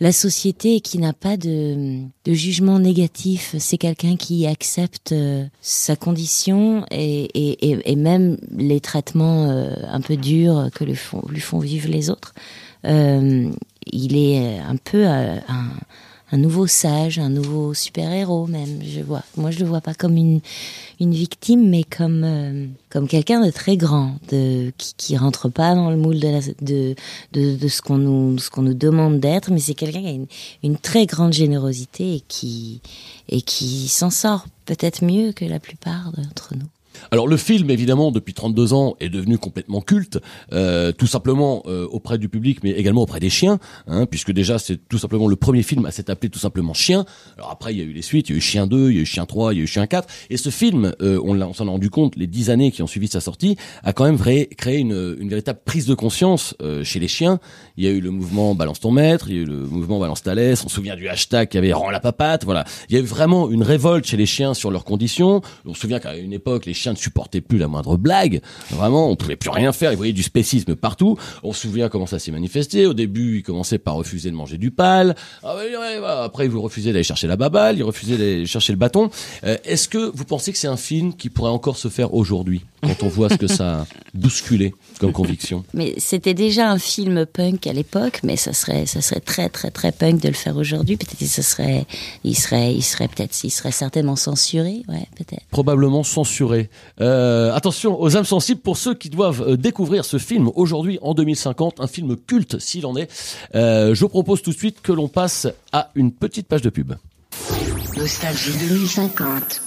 la 0.00 0.12
société 0.12 0.80
qui 0.80 0.98
n'a 0.98 1.12
pas 1.12 1.36
de, 1.36 2.00
de 2.24 2.32
jugement 2.32 2.78
négatif. 2.78 3.54
C'est 3.58 3.78
quelqu'un 3.78 4.16
qui 4.16 4.46
accepte 4.46 5.12
euh, 5.12 5.44
sa 5.60 5.96
condition 5.96 6.84
et, 6.90 7.24
et, 7.34 7.70
et, 7.70 7.92
et 7.92 7.96
même 7.96 8.36
les 8.56 8.80
traitements 8.80 9.50
euh, 9.50 9.74
un 9.88 10.00
peu 10.00 10.16
durs 10.16 10.68
que 10.74 10.84
lui 10.84 10.96
font, 10.96 11.22
lui 11.28 11.40
font 11.40 11.58
vivre 11.58 11.88
les 11.88 12.10
autres. 12.10 12.34
Euh, 12.84 13.50
il 13.86 14.16
est 14.16 14.58
un 14.58 14.76
peu 14.76 15.06
euh, 15.06 15.36
un, 15.48 15.66
un 16.34 16.36
nouveau 16.36 16.66
sage, 16.66 17.20
un 17.20 17.28
nouveau 17.28 17.74
super-héros 17.74 18.48
même, 18.48 18.80
je 18.82 19.00
vois. 19.00 19.22
Moi, 19.36 19.52
je 19.52 19.60
le 19.60 19.66
vois 19.66 19.80
pas 19.80 19.94
comme 19.94 20.16
une, 20.16 20.40
une 20.98 21.12
victime, 21.12 21.68
mais 21.70 21.84
comme, 21.84 22.24
euh, 22.24 22.66
comme 22.90 23.06
quelqu'un 23.06 23.40
de 23.46 23.52
très 23.52 23.76
grand, 23.76 24.16
de, 24.32 24.72
qui, 24.76 24.94
qui 24.96 25.16
rentre 25.16 25.48
pas 25.48 25.76
dans 25.76 25.90
le 25.90 25.96
moule 25.96 26.18
de, 26.18 26.40
de, 26.60 26.96
de, 27.34 27.56
de 27.56 27.68
ce 27.68 27.80
qu'on 27.80 27.98
nous, 27.98 28.36
nous 28.56 28.74
demande 28.74 29.20
d'être, 29.20 29.52
mais 29.52 29.60
c'est 29.60 29.74
quelqu'un 29.74 30.00
qui 30.00 30.08
a 30.08 30.10
une, 30.10 30.26
une 30.64 30.76
très 30.76 31.06
grande 31.06 31.32
générosité 31.32 32.16
et 32.16 32.22
qui, 32.26 32.80
et 33.28 33.40
qui 33.40 33.86
s'en 33.86 34.10
sort 34.10 34.46
peut-être 34.66 35.04
mieux 35.04 35.30
que 35.30 35.44
la 35.44 35.60
plupart 35.60 36.10
d'entre 36.16 36.54
nous. 36.56 36.66
Alors 37.10 37.26
le 37.26 37.36
film, 37.36 37.70
évidemment, 37.70 38.10
depuis 38.10 38.34
32 38.34 38.72
ans, 38.72 38.96
est 39.00 39.08
devenu 39.08 39.38
complètement 39.38 39.80
culte, 39.80 40.18
euh, 40.52 40.92
tout 40.92 41.06
simplement 41.06 41.62
euh, 41.66 41.86
auprès 41.90 42.18
du 42.18 42.28
public, 42.28 42.60
mais 42.62 42.70
également 42.70 43.02
auprès 43.02 43.20
des 43.20 43.30
chiens, 43.30 43.58
hein, 43.86 44.06
puisque 44.06 44.32
déjà 44.32 44.58
c'est 44.58 44.76
tout 44.88 44.98
simplement 44.98 45.28
le 45.28 45.36
premier 45.36 45.62
film 45.62 45.86
à 45.86 45.90
s'être 45.90 46.10
appelé 46.10 46.30
tout 46.30 46.38
simplement 46.38 46.74
Chien. 46.74 47.04
Alors 47.36 47.50
après, 47.50 47.74
il 47.74 47.78
y 47.78 47.82
a 47.82 47.84
eu 47.84 47.92
les 47.92 48.02
suites, 48.02 48.28
il 48.28 48.32
y 48.32 48.34
a 48.34 48.38
eu 48.38 48.40
Chien 48.40 48.66
2, 48.66 48.90
il 48.90 48.96
y 48.96 48.98
a 48.98 49.02
eu 49.02 49.06
Chien 49.06 49.26
3, 49.26 49.54
il 49.54 49.58
y 49.58 49.60
a 49.60 49.64
eu 49.64 49.66
Chien 49.66 49.86
4, 49.86 50.08
et 50.30 50.36
ce 50.36 50.50
film, 50.50 50.92
euh, 51.02 51.20
on, 51.24 51.40
on 51.40 51.52
s'en 51.52 51.66
est 51.66 51.70
rendu 51.70 51.90
compte, 51.90 52.16
les 52.16 52.26
dix 52.26 52.50
années 52.50 52.70
qui 52.70 52.82
ont 52.82 52.86
suivi 52.86 53.08
sa 53.08 53.20
sortie, 53.20 53.56
a 53.82 53.92
quand 53.92 54.04
même 54.04 54.18
créé 54.18 54.78
une, 54.78 55.16
une 55.18 55.28
véritable 55.28 55.60
prise 55.64 55.86
de 55.86 55.94
conscience 55.94 56.54
euh, 56.62 56.84
chez 56.84 57.00
les 57.00 57.08
chiens. 57.08 57.40
Il 57.76 57.84
y 57.84 57.86
a 57.86 57.90
eu 57.90 58.00
le 58.00 58.10
mouvement 58.10 58.54
Balance 58.54 58.80
ton 58.80 58.90
maître, 58.90 59.28
il 59.28 59.36
y 59.36 59.38
a 59.38 59.42
eu 59.42 59.46
le 59.46 59.66
mouvement 59.66 59.98
Balance 59.98 60.22
ta 60.22 60.34
laisse, 60.34 60.64
on 60.64 60.68
se 60.68 60.74
souvient 60.74 60.96
du 60.96 61.08
hashtag 61.08 61.48
qui 61.48 61.58
avait 61.58 61.72
Rends 61.72 61.90
la 61.90 62.00
papate, 62.00 62.44
voilà. 62.44 62.64
Il 62.88 62.94
y 62.94 62.98
a 62.98 63.00
eu 63.00 63.04
vraiment 63.04 63.50
une 63.50 63.62
révolte 63.62 64.06
chez 64.06 64.16
les 64.16 64.26
chiens 64.26 64.54
sur 64.54 64.70
leurs 64.70 64.84
conditions. 64.84 65.40
On 65.64 65.74
se 65.74 65.80
souvient 65.80 65.98
qu'à 65.98 66.16
une 66.16 66.32
époque, 66.32 66.66
les 66.66 66.74
ne 66.92 66.96
supportaient 66.96 67.40
plus 67.40 67.58
la 67.58 67.68
moindre 67.68 67.96
blague. 67.96 68.40
Vraiment, 68.70 69.08
on 69.10 69.16
pouvait 69.16 69.36
plus 69.36 69.50
rien 69.50 69.72
faire. 69.72 69.92
Ils 69.92 69.96
voyaient 69.96 70.12
du 70.12 70.22
spécisme 70.22 70.74
partout. 70.76 71.16
On 71.42 71.52
se 71.52 71.62
souvient 71.62 71.88
comment 71.88 72.06
ça 72.06 72.18
s'est 72.18 72.30
manifesté. 72.32 72.86
Au 72.86 72.94
début, 72.94 73.38
ils 73.38 73.42
commençaient 73.42 73.78
par 73.78 73.94
refuser 73.94 74.30
de 74.30 74.36
manger 74.36 74.58
du 74.58 74.70
pal. 74.70 75.14
Ah 75.42 75.56
ouais. 75.56 75.72
Après, 76.04 76.46
ils 76.46 76.54
refusaient 76.54 76.92
d'aller 76.92 77.04
chercher 77.04 77.26
la 77.26 77.36
baballe. 77.36 77.78
Ils 77.78 77.82
refusaient 77.84 78.16
d'aller 78.16 78.46
chercher 78.46 78.72
le 78.72 78.78
bâton. 78.78 79.10
Euh, 79.44 79.56
Est-ce 79.64 79.88
que 79.88 80.10
vous 80.14 80.24
pensez 80.24 80.52
que 80.52 80.58
c'est 80.58 80.68
un 80.68 80.76
film 80.76 81.14
qui 81.14 81.30
pourrait 81.30 81.50
encore 81.50 81.76
se 81.76 81.88
faire 81.88 82.14
aujourd'hui 82.14 82.62
quand 82.82 83.02
on 83.02 83.08
voit 83.08 83.28
ce 83.30 83.36
que 83.36 83.46
ça 83.46 83.80
a 83.80 83.86
bousculé 84.14 84.74
comme 85.00 85.12
conviction? 85.12 85.64
Mais 85.74 85.94
c'était 85.98 86.34
déjà 86.34 86.70
un 86.70 86.78
film 86.78 87.26
punk 87.26 87.66
à 87.66 87.72
l'époque, 87.72 88.20
mais 88.22 88.36
ça 88.36 88.52
serait, 88.52 88.86
ça 88.86 89.00
serait 89.00 89.20
très, 89.20 89.48
très, 89.48 89.70
très 89.70 89.92
punk 89.92 90.20
de 90.20 90.28
le 90.28 90.34
faire 90.34 90.56
aujourd'hui. 90.56 90.96
Peut-être 90.96 91.18
que 91.18 91.24
ça 91.24 91.42
serait, 91.42 91.86
il 92.24 92.36
serait, 92.36 92.74
il 92.74 92.82
serait 92.82 93.08
peut-être, 93.08 93.36
il 93.44 93.50
serait 93.50 93.72
certainement 93.72 94.16
censuré, 94.16 94.82
ouais, 94.88 95.06
peut-être. 95.16 95.44
probablement 95.50 96.02
censuré. 96.04 96.68
Euh, 97.00 97.52
attention 97.52 98.00
aux 98.00 98.16
âmes 98.16 98.24
sensibles 98.24 98.60
pour 98.60 98.76
ceux 98.76 98.94
qui 98.94 99.10
doivent 99.10 99.42
euh, 99.42 99.56
découvrir 99.56 100.04
ce 100.04 100.18
film 100.18 100.50
aujourd'hui 100.54 100.98
en 101.02 101.14
2050, 101.14 101.80
un 101.80 101.86
film 101.86 102.16
culte 102.16 102.58
s'il 102.58 102.86
en 102.86 102.96
est. 102.96 103.10
Euh, 103.54 103.94
je 103.94 104.06
propose 104.06 104.42
tout 104.42 104.50
de 104.50 104.56
suite 104.56 104.80
que 104.80 104.92
l'on 104.92 105.08
passe 105.08 105.48
à 105.72 105.90
une 105.94 106.12
petite 106.12 106.46
page 106.46 106.62
de 106.62 106.70
pub. 106.70 106.94
Nostalgie 107.96 108.52
2050. 108.58 109.62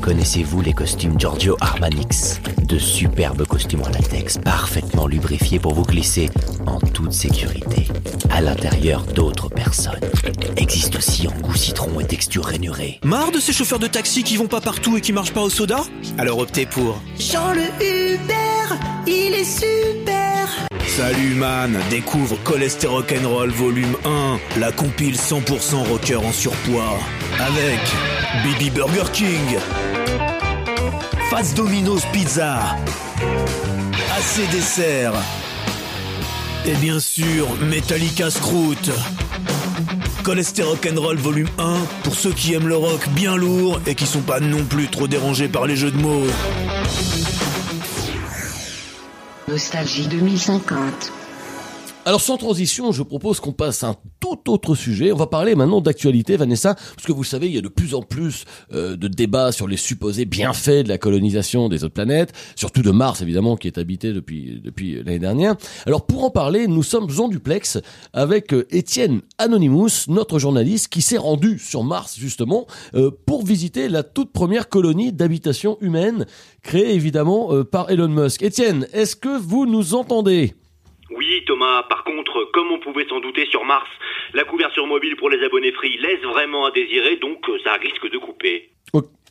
Connaissez-vous 0.00 0.60
les 0.60 0.72
costumes 0.72 1.18
Giorgio 1.18 1.56
Armanix? 1.60 2.40
De 2.64 2.78
superbes 2.78 3.44
costumes 3.46 3.82
en 3.82 3.88
latex, 3.88 4.38
parfaitement 4.38 5.06
lubrifiés 5.06 5.58
pour 5.58 5.74
vous 5.74 5.82
glisser 5.82 6.30
en 6.66 6.78
toute 6.78 7.12
sécurité. 7.12 7.88
À 8.30 8.40
l'intérieur 8.40 9.02
d'autres 9.02 9.48
personnes. 9.48 10.00
Existent 10.56 10.98
aussi 10.98 11.26
en 11.26 11.32
goût 11.40 11.56
citron 11.56 11.98
et 12.00 12.06
texture 12.06 12.44
rainurée. 12.44 13.00
Marre 13.02 13.32
de 13.32 13.40
ces 13.40 13.52
chauffeurs 13.52 13.80
de 13.80 13.88
taxi 13.88 14.22
qui 14.22 14.36
vont 14.36 14.46
pas 14.46 14.60
partout 14.60 14.96
et 14.96 15.00
qui 15.00 15.12
marchent 15.12 15.34
pas 15.34 15.42
au 15.42 15.50
soda? 15.50 15.80
Alors 16.16 16.38
optez 16.38 16.66
pour 16.66 17.00
Jean 17.18 17.52
le 17.54 17.64
Uber, 17.82 18.76
il 19.06 19.34
est 19.34 19.44
super. 19.44 20.67
Salut 20.98 21.36
man, 21.36 21.78
découvre 21.90 22.36
Cholestérol 22.42 23.02
Rock'n'Roll 23.02 23.50
volume 23.50 23.94
1, 24.04 24.58
la 24.58 24.72
compile 24.72 25.14
100% 25.14 25.86
rocker 25.88 26.16
en 26.16 26.32
surpoids. 26.32 26.98
Avec 27.38 27.78
Bibi 28.42 28.70
Burger 28.70 29.04
King, 29.12 29.58
Fats 31.30 31.54
Domino's 31.54 32.02
Pizza, 32.12 32.76
AC 34.10 34.50
Dessert, 34.50 35.12
et 36.66 36.74
bien 36.80 36.98
sûr 36.98 37.46
Metallica 37.70 38.28
Scroot. 38.28 38.90
Cholestérol 40.24 40.72
Rock'n'Roll 40.72 41.16
volume 41.18 41.48
1 41.58 41.76
pour 42.02 42.16
ceux 42.16 42.32
qui 42.32 42.54
aiment 42.54 42.66
le 42.66 42.76
rock 42.76 43.08
bien 43.10 43.36
lourd 43.36 43.80
et 43.86 43.94
qui 43.94 44.04
sont 44.04 44.22
pas 44.22 44.40
non 44.40 44.64
plus 44.64 44.88
trop 44.88 45.06
dérangés 45.06 45.46
par 45.46 45.64
les 45.64 45.76
jeux 45.76 45.92
de 45.92 45.98
mots. 45.98 46.26
Nostalgie 49.48 50.08
2050. 50.08 51.17
Alors 52.08 52.22
sans 52.22 52.38
transition, 52.38 52.90
je 52.90 53.02
propose 53.02 53.38
qu'on 53.38 53.52
passe 53.52 53.84
à 53.84 53.88
un 53.88 53.96
tout 54.18 54.50
autre 54.50 54.74
sujet. 54.74 55.12
On 55.12 55.16
va 55.16 55.26
parler 55.26 55.54
maintenant 55.54 55.82
d'actualité, 55.82 56.38
Vanessa, 56.38 56.74
parce 56.74 57.06
que 57.06 57.12
vous 57.12 57.22
savez, 57.22 57.48
il 57.48 57.54
y 57.54 57.58
a 57.58 57.60
de 57.60 57.68
plus 57.68 57.94
en 57.94 58.00
plus 58.00 58.46
euh, 58.72 58.96
de 58.96 59.08
débats 59.08 59.52
sur 59.52 59.68
les 59.68 59.76
supposés 59.76 60.24
bienfaits 60.24 60.84
de 60.84 60.88
la 60.88 60.96
colonisation 60.96 61.68
des 61.68 61.84
autres 61.84 61.92
planètes, 61.92 62.32
surtout 62.56 62.80
de 62.80 62.90
Mars 62.92 63.20
évidemment, 63.20 63.58
qui 63.58 63.66
est 63.66 63.76
habité 63.76 64.14
depuis 64.14 64.58
depuis 64.64 64.94
l'année 64.94 65.18
dernière. 65.18 65.54
Alors 65.84 66.06
pour 66.06 66.24
en 66.24 66.30
parler, 66.30 66.66
nous 66.66 66.82
sommes 66.82 67.10
en 67.18 67.28
duplex 67.28 67.76
avec 68.14 68.54
euh, 68.54 68.66
Étienne 68.70 69.20
Anonymous, 69.36 70.08
notre 70.08 70.38
journaliste, 70.38 70.88
qui 70.88 71.02
s'est 71.02 71.18
rendu 71.18 71.58
sur 71.58 71.84
Mars 71.84 72.16
justement 72.18 72.66
euh, 72.94 73.10
pour 73.26 73.44
visiter 73.44 73.90
la 73.90 74.02
toute 74.02 74.32
première 74.32 74.70
colonie 74.70 75.12
d'habitation 75.12 75.76
humaine 75.82 76.24
créée 76.62 76.94
évidemment 76.94 77.52
euh, 77.52 77.64
par 77.64 77.90
Elon 77.90 78.08
Musk. 78.08 78.40
Étienne, 78.40 78.86
est-ce 78.94 79.14
que 79.14 79.38
vous 79.38 79.66
nous 79.66 79.92
entendez? 79.92 80.54
Oui, 81.10 81.42
Thomas. 81.46 81.84
Par 81.84 82.04
contre, 82.04 82.50
comme 82.52 82.70
on 82.70 82.78
pouvait 82.78 83.06
s'en 83.06 83.20
douter 83.20 83.46
sur 83.46 83.64
Mars, 83.64 83.88
la 84.34 84.44
couverture 84.44 84.86
mobile 84.86 85.16
pour 85.16 85.30
les 85.30 85.42
abonnés 85.42 85.72
free 85.72 85.96
laisse 85.98 86.20
vraiment 86.20 86.66
à 86.66 86.70
désirer, 86.70 87.16
donc 87.16 87.48
euh, 87.48 87.58
ça 87.64 87.74
risque 87.74 88.10
de 88.10 88.18
couper. 88.18 88.70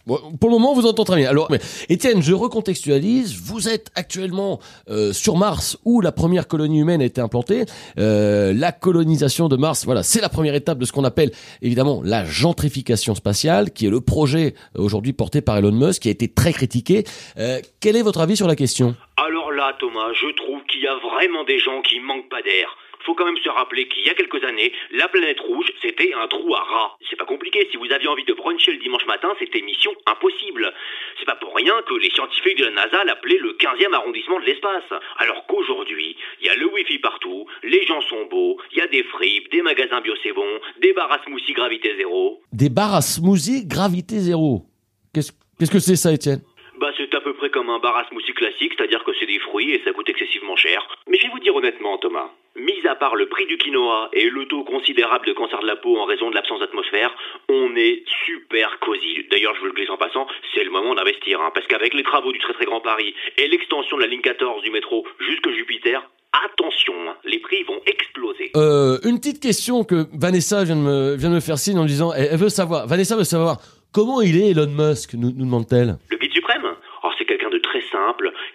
Bon, 0.08 0.18
Pour 0.40 0.50
le 0.50 0.56
moment, 0.56 0.74
vous 0.74 0.86
entend 0.86 1.04
très 1.04 1.18
bien. 1.18 1.30
Alors, 1.30 1.48
mais, 1.52 1.60
Étienne, 1.90 2.22
je 2.22 2.34
recontextualise. 2.34 3.38
Vous 3.44 3.68
êtes 3.68 3.92
actuellement 3.94 4.62
euh, 4.90 5.12
sur 5.12 5.36
Mars, 5.36 5.78
où 5.84 6.00
la 6.00 6.14
première 6.14 6.48
colonie 6.48 6.80
humaine 6.80 7.02
a 7.02 7.06
été 7.06 7.20
implantée. 7.20 7.66
Euh, 8.00 8.54
la 8.54 8.72
colonisation 8.72 9.50
de 9.50 9.58
Mars, 9.58 9.84
voilà, 9.84 10.04
c'est 10.04 10.22
la 10.22 10.30
première 10.30 10.56
étape 10.56 10.78
de 10.78 10.86
ce 10.86 10.94
qu'on 10.94 11.04
appelle 11.04 11.32
évidemment 11.62 12.02
la 12.06 12.24
gentrification 12.24 13.16
spatiale, 13.16 13.72
qui 13.72 13.88
est 13.88 13.90
le 13.90 14.00
projet 14.00 14.54
euh, 14.78 14.82
aujourd'hui 14.82 15.12
porté 15.12 15.42
par 15.42 15.58
Elon 15.58 15.74
Musk, 15.74 16.04
qui 16.04 16.08
a 16.08 16.12
été 16.12 16.30
très 16.30 16.54
critiqué. 16.54 17.04
Euh, 17.38 17.60
quel 17.82 17.98
est 17.98 18.02
votre 18.02 18.22
avis 18.22 18.38
sur 18.38 18.48
la 18.48 18.56
question? 18.56 18.96
Alors 19.18 19.52
là, 19.52 19.76
Thomas, 19.78 20.14
je 20.14 20.34
trouve 20.38 20.64
qu'il 20.70 20.84
y 20.84 20.88
a 20.88 20.96
vraiment 20.96 21.44
des 21.44 21.60
gens 21.60 21.82
qui 21.82 22.00
manquent 22.00 22.30
pas 22.30 22.42
d'air. 22.42 22.78
Faut 23.08 23.16
quand 23.16 23.24
même 23.24 23.38
se 23.38 23.48
rappeler 23.48 23.88
qu'il 23.88 24.06
y 24.06 24.10
a 24.10 24.14
quelques 24.16 24.44
années, 24.44 24.74
la 24.92 25.08
planète 25.08 25.40
rouge, 25.40 25.72
c'était 25.82 26.14
un 26.14 26.28
trou 26.28 26.54
à 26.54 26.60
rats. 26.60 26.98
C'est 27.10 27.16
pas 27.16 27.24
compliqué, 27.24 27.66
si 27.72 27.78
vous 27.78 27.90
aviez 27.90 28.10
envie 28.10 28.26
de 28.26 28.34
bruncher 28.34 28.74
le 28.74 28.80
dimanche 28.80 29.06
matin, 29.06 29.30
c'était 29.40 29.62
mission 29.62 29.94
impossible. 30.06 30.74
C'est 31.18 31.26
pas 31.26 31.36
pour 31.36 31.56
rien 31.56 31.74
que 31.88 31.94
les 31.94 32.10
scientifiques 32.10 32.58
de 32.58 32.66
la 32.66 32.72
NASA 32.72 33.06
l'appelaient 33.06 33.38
le 33.38 33.54
15e 33.54 33.94
arrondissement 33.94 34.42
de 34.42 34.46
l'espace. 34.46 34.92
Alors 35.20 35.46
qu'aujourd'hui, 35.48 36.18
il 36.42 36.48
y 36.48 36.50
a 36.50 36.56
le 36.56 36.66
Wi-Fi 36.66 37.00
partout, 37.00 37.48
les 37.64 37.86
gens 37.86 38.02
sont 38.02 38.26
beaux, 38.26 38.58
il 38.74 38.80
y 38.80 38.82
a 38.82 38.88
des 38.88 39.04
fripes, 39.04 39.50
des 39.54 39.62
magasins 39.62 40.02
bio 40.02 40.14
c'est 40.22 40.34
bon, 40.34 40.60
des 40.82 40.92
bars 40.92 41.10
à 41.10 41.24
smoothie 41.24 41.54
gravité 41.54 41.96
zéro. 41.96 42.42
Des 42.52 42.70
bars 42.70 42.94
à 42.94 43.02
smoothie 43.02 43.66
gravité 43.66 44.20
zéro. 44.20 44.66
Qu'est-ce 45.14 45.32
qu'est-ce 45.58 45.72
que 45.72 45.80
c'est 45.80 45.96
ça, 45.96 46.12
Étienne? 46.12 46.42
Bah 46.80 46.92
c'est 46.96 47.16
à 47.16 47.22
peu 47.22 47.34
près 47.34 47.50
comme 47.50 47.70
un 47.70 47.80
bar 47.80 47.96
à 47.96 48.06
smoothie 48.10 48.34
classique, 48.34 48.74
c'est-à-dire 48.78 49.04
que 49.04 49.12
c'est 49.20 49.26
des 49.26 49.40
fruits 49.40 49.72
et 49.72 49.82
ça 49.86 49.94
coûte 49.94 50.10
excessivement 50.10 50.58
cher. 50.58 50.86
Mais 51.08 51.18
je 51.18 51.24
vais 51.24 51.32
vous 51.32 51.40
dire 51.40 51.56
honnêtement, 51.56 51.98
Thomas, 51.98 52.30
mis 52.58 52.88
à 52.88 52.96
part 52.96 53.16
le 53.16 53.28
prix 53.28 53.46
du 53.46 53.58
quinoa 53.58 54.10
et 54.14 54.30
le 54.30 54.46
taux 54.46 54.64
considérable 54.64 55.26
de 55.28 55.34
cancer 55.34 55.60
de 55.60 55.68
la 55.68 55.76
peau 55.76 55.98
en 55.98 56.06
raison 56.06 56.30
de 56.30 56.36
l'absence 56.36 56.60
d'atmosphère, 56.60 57.14
on 57.50 57.76
est 57.76 58.04
super 58.26 58.80
cosy. 58.80 59.26
D'ailleurs, 59.30 59.54
je 59.56 59.60
vous 59.62 59.68
le 59.68 59.74
glisse 59.74 59.90
en 59.90 59.98
passant, 59.98 60.28
c'est 60.54 60.64
le 60.64 60.72
moment 60.72 60.96
d'investir, 60.96 61.40
hein, 61.42 61.52
parce 61.54 61.68
qu'avec 61.68 61.94
les 61.94 62.04
travaux 62.04 62.32
du 62.32 62.40
très 62.40 62.54
très 62.54 62.66
grand 62.66 62.82
Paris 62.82 63.14
et 63.38 63.48
l'extension 63.48 63.98
de 63.98 64.02
la 64.02 64.08
ligne 64.08 64.22
14 64.22 64.64
du 64.64 64.72
métro 64.72 65.06
jusque 65.20 65.50
Jupiter, 65.52 66.02
attention, 66.46 66.94
hein, 67.08 67.16
les 67.26 67.40
prix 67.40 67.64
vont 67.64 67.80
exploser. 67.86 68.52
Euh, 68.56 68.98
une 69.04 69.18
petite 69.18 69.42
question 69.42 69.84
que 69.84 70.06
Vanessa 70.14 70.64
vient 70.64 70.76
de 70.76 70.82
me, 70.82 71.16
vient 71.16 71.30
de 71.30 71.36
me 71.36 71.40
faire 71.40 71.58
signe 71.58 71.78
en 71.78 71.86
disant, 71.86 72.14
elle, 72.14 72.30
elle 72.32 72.38
veut 72.38 72.50
savoir, 72.50 72.88
Vanessa 72.88 73.16
veut 73.16 73.24
savoir, 73.24 73.58
comment 73.94 74.22
il 74.22 74.38
est 74.42 74.52
Elon 74.52 74.68
Musk, 74.68 75.14
nous, 75.14 75.32
nous 75.32 75.46
demande-t-elle 75.46 75.98
Le 76.10 76.18
guide 76.18 76.34
suprême 76.34 76.66
Oh, 77.04 77.10
c'est 77.18 77.26
quelqu'un 77.26 77.50
de 77.50 77.60
très 77.60 77.82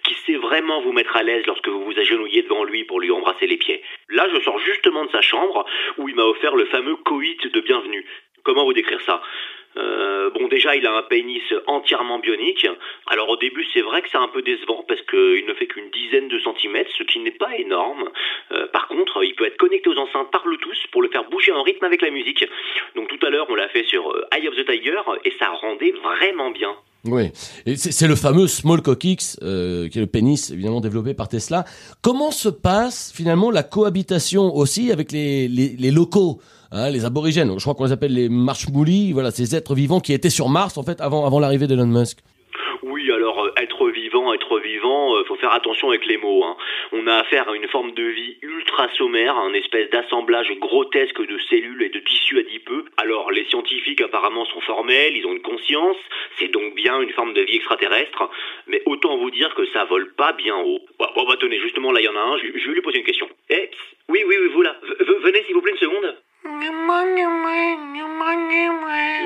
qui 0.03 0.13
sait 0.25 0.35
vraiment 0.35 0.81
vous 0.81 0.91
mettre 0.91 1.15
à 1.15 1.23
l'aise 1.23 1.45
lorsque 1.45 1.67
vous 1.67 1.83
vous 1.83 1.99
agenouillez 1.99 2.43
devant 2.43 2.63
lui 2.63 2.83
pour 2.83 2.99
lui 2.99 3.11
embrasser 3.11 3.47
les 3.47 3.57
pieds. 3.57 3.81
Là, 4.09 4.27
je 4.33 4.39
sors 4.41 4.59
justement 4.59 5.05
de 5.05 5.11
sa 5.11 5.21
chambre 5.21 5.65
où 5.97 6.09
il 6.09 6.15
m'a 6.15 6.23
offert 6.23 6.55
le 6.55 6.65
fameux 6.65 6.95
coït 6.97 7.45
de 7.47 7.61
bienvenue. 7.61 8.05
Comment 8.43 8.65
vous 8.65 8.73
décrire 8.73 9.01
ça? 9.01 9.21
Euh, 9.75 10.29
bon, 10.29 10.47
déjà, 10.47 10.75
il 10.75 10.85
a 10.85 10.93
un 10.93 11.01
pénis 11.03 11.41
entièrement 11.67 12.19
bionique. 12.19 12.67
Alors, 13.07 13.29
au 13.29 13.37
début, 13.37 13.65
c'est 13.73 13.81
vrai 13.81 14.01
que 14.01 14.09
c'est 14.09 14.17
un 14.17 14.27
peu 14.27 14.41
décevant 14.41 14.83
parce 14.87 15.01
qu'il 15.03 15.45
ne 15.45 15.53
fait 15.53 15.67
qu'une 15.67 15.89
dizaine 15.89 16.27
de 16.27 16.39
centimètres, 16.39 16.91
ce 16.97 17.03
qui 17.03 17.19
n'est 17.19 17.31
pas 17.31 17.55
énorme. 17.57 18.09
Euh, 18.51 18.67
par 18.67 18.87
contre, 18.87 19.23
il 19.23 19.33
peut 19.35 19.45
être 19.45 19.57
connecté 19.57 19.89
aux 19.89 19.97
enceintes 19.97 20.31
par 20.31 20.43
Bluetooth 20.43 20.87
pour 20.91 21.01
le 21.01 21.09
faire 21.09 21.23
bouger 21.29 21.51
en 21.51 21.63
rythme 21.63 21.85
avec 21.85 22.01
la 22.01 22.11
musique. 22.11 22.45
Donc, 22.95 23.07
tout 23.07 23.25
à 23.25 23.29
l'heure, 23.29 23.47
on 23.49 23.55
l'a 23.55 23.69
fait 23.69 23.83
sur 23.83 24.11
euh, 24.11 24.27
Eye 24.35 24.47
of 24.47 24.55
the 24.55 24.65
Tiger 24.65 25.01
et 25.25 25.31
ça 25.39 25.49
rendait 25.49 25.91
vraiment 25.91 26.51
bien. 26.51 26.75
Oui, 27.05 27.31
c'est 27.75 28.07
le 28.07 28.15
fameux 28.15 28.47
Small 28.47 28.81
Cock 28.81 29.03
X, 29.03 29.37
euh, 29.43 29.89
qui 29.89 29.97
est 29.97 30.01
le 30.01 30.07
pénis 30.07 30.51
évidemment 30.51 30.79
développé 30.79 31.13
par 31.13 31.27
Tesla. 31.27 31.65
Comment 32.01 32.31
se 32.31 32.47
passe 32.47 33.11
finalement 33.13 33.51
la 33.51 33.61
cohabitation 33.61 34.55
aussi 34.55 34.89
avec 34.89 35.11
les, 35.11 35.49
les, 35.49 35.75
les 35.77 35.91
locaux, 35.91 36.39
hein, 36.71 36.89
les 36.89 37.03
aborigènes? 37.03 37.51
Je 37.57 37.61
crois 37.61 37.75
qu'on 37.75 37.83
les 37.83 37.91
appelle 37.91 38.13
les 38.13 38.29
marshmoulis, 38.29 39.11
voilà, 39.11 39.31
ces 39.31 39.53
êtres 39.53 39.75
vivants 39.75 39.99
qui 39.99 40.13
étaient 40.13 40.29
sur 40.29 40.47
Mars 40.47 40.77
en 40.77 40.83
fait 40.83 41.01
avant, 41.01 41.25
avant 41.25 41.41
l'arrivée 41.41 41.67
d'Elon 41.67 41.87
Musk. 41.87 42.19
Oui, 42.83 43.11
alors 43.11 43.37
euh, 43.43 43.61
être 43.61 43.91
être 44.33 44.59
vivant, 44.59 45.15
euh, 45.15 45.23
faut 45.25 45.35
faire 45.35 45.53
attention 45.53 45.89
avec 45.89 46.05
les 46.05 46.17
mots. 46.17 46.43
hein. 46.43 46.57
On 46.91 47.07
a 47.07 47.15
affaire 47.15 47.49
à 47.49 47.55
une 47.55 47.67
forme 47.67 47.91
de 47.93 48.03
vie 48.03 48.37
ultra 48.41 48.89
sommaire, 48.95 49.37
un 49.37 49.53
espèce 49.53 49.89
d'assemblage 49.89 50.51
grotesque 50.59 51.25
de 51.25 51.37
cellules 51.49 51.83
et 51.83 51.89
de 51.89 51.99
tissus 51.99 52.39
adipeux. 52.39 52.85
Alors 52.97 53.31
les 53.31 53.45
scientifiques 53.45 54.01
apparemment 54.01 54.45
sont 54.45 54.61
formels, 54.61 55.15
ils 55.15 55.25
ont 55.25 55.33
une 55.33 55.41
conscience, 55.41 55.97
c'est 56.37 56.49
donc 56.49 56.75
bien 56.75 57.01
une 57.01 57.11
forme 57.11 57.33
de 57.33 57.41
vie 57.41 57.55
extraterrestre, 57.55 58.29
mais 58.67 58.81
autant 58.85 59.17
vous 59.17 59.31
dire 59.31 59.53
que 59.55 59.65
ça 59.67 59.85
vole 59.85 60.13
pas 60.15 60.33
bien 60.33 60.55
haut. 60.57 60.81
Bon, 60.99 61.25
bah 61.27 61.35
tenez, 61.39 61.59
justement 61.59 61.91
là 61.91 62.01
il 62.01 62.05
y 62.05 62.09
en 62.09 62.15
a 62.15 62.21
un, 62.21 62.37
je, 62.37 62.67
vais 62.67 62.73
lui 62.73 62.81
poser 62.81 62.99
une 62.99 63.05
question. 63.05 63.29
Eh, 63.49 63.69
oui, 64.09 64.23
oui, 64.27 64.35
oui, 64.41 64.47
vous 64.53 64.61
là, 64.61 64.75
venez 65.21 65.43
s'il 65.43 65.55
vous 65.55 65.61
plaît 65.61 65.71
une 65.71 65.77
seconde. 65.77 66.15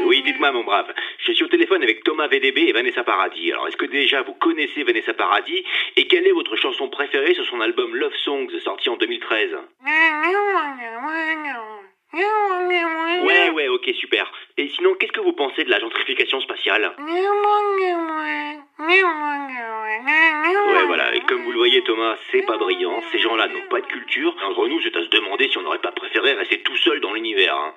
Oui, 0.05 0.21
dites-moi, 0.23 0.51
mon 0.51 0.63
brave. 0.63 0.93
Je 1.19 1.31
suis 1.33 1.43
au 1.43 1.47
téléphone 1.47 1.83
avec 1.83 2.03
Thomas 2.03 2.27
VDB 2.27 2.67
et 2.67 2.73
Vanessa 2.73 3.03
Paradis. 3.03 3.51
Alors, 3.51 3.67
est-ce 3.67 3.77
que 3.77 3.85
déjà 3.85 4.21
vous 4.21 4.33
connaissez 4.33 4.83
Vanessa 4.83 5.13
Paradis 5.13 5.63
Et 5.95 6.07
quelle 6.07 6.27
est 6.27 6.31
votre 6.31 6.55
chanson 6.55 6.89
préférée 6.89 7.33
sur 7.33 7.45
son 7.45 7.61
album 7.61 7.95
Love 7.95 8.15
Songs 8.23 8.49
sorti 8.63 8.89
en 8.89 8.97
2013 8.97 9.51
Ouais, 13.25 13.49
ouais, 13.51 13.67
ok, 13.67 13.89
super. 13.99 14.31
Et 14.57 14.69
sinon, 14.75 14.95
qu'est-ce 14.99 15.11
que 15.11 15.19
vous 15.21 15.33
pensez 15.33 15.63
de 15.63 15.69
la 15.69 15.79
gentrification 15.79 16.39
spatiale? 16.41 16.91
Ouais, 20.69 20.85
voilà. 20.85 21.15
Et 21.15 21.21
comme 21.21 21.43
vous 21.43 21.51
le 21.51 21.57
voyez, 21.57 21.83
Thomas, 21.83 22.15
c'est 22.31 22.43
pas 22.43 22.57
brillant. 22.57 23.01
Ces 23.11 23.19
gens-là 23.19 23.47
n'ont 23.47 23.67
pas 23.69 23.81
de 23.81 23.85
culture. 23.87 24.35
Entre 24.49 24.67
nous, 24.67 24.79
c'est 24.81 24.95
à 24.95 25.03
se 25.03 25.09
demander 25.09 25.49
si 25.49 25.57
on 25.57 25.61
n'aurait 25.61 25.79
pas 25.79 25.91
préféré 25.91 26.33
rester 26.33 26.61
tout 26.61 26.77
seul 26.77 26.99
dans 27.01 27.13
l'univers. 27.13 27.55
Hein. 27.55 27.73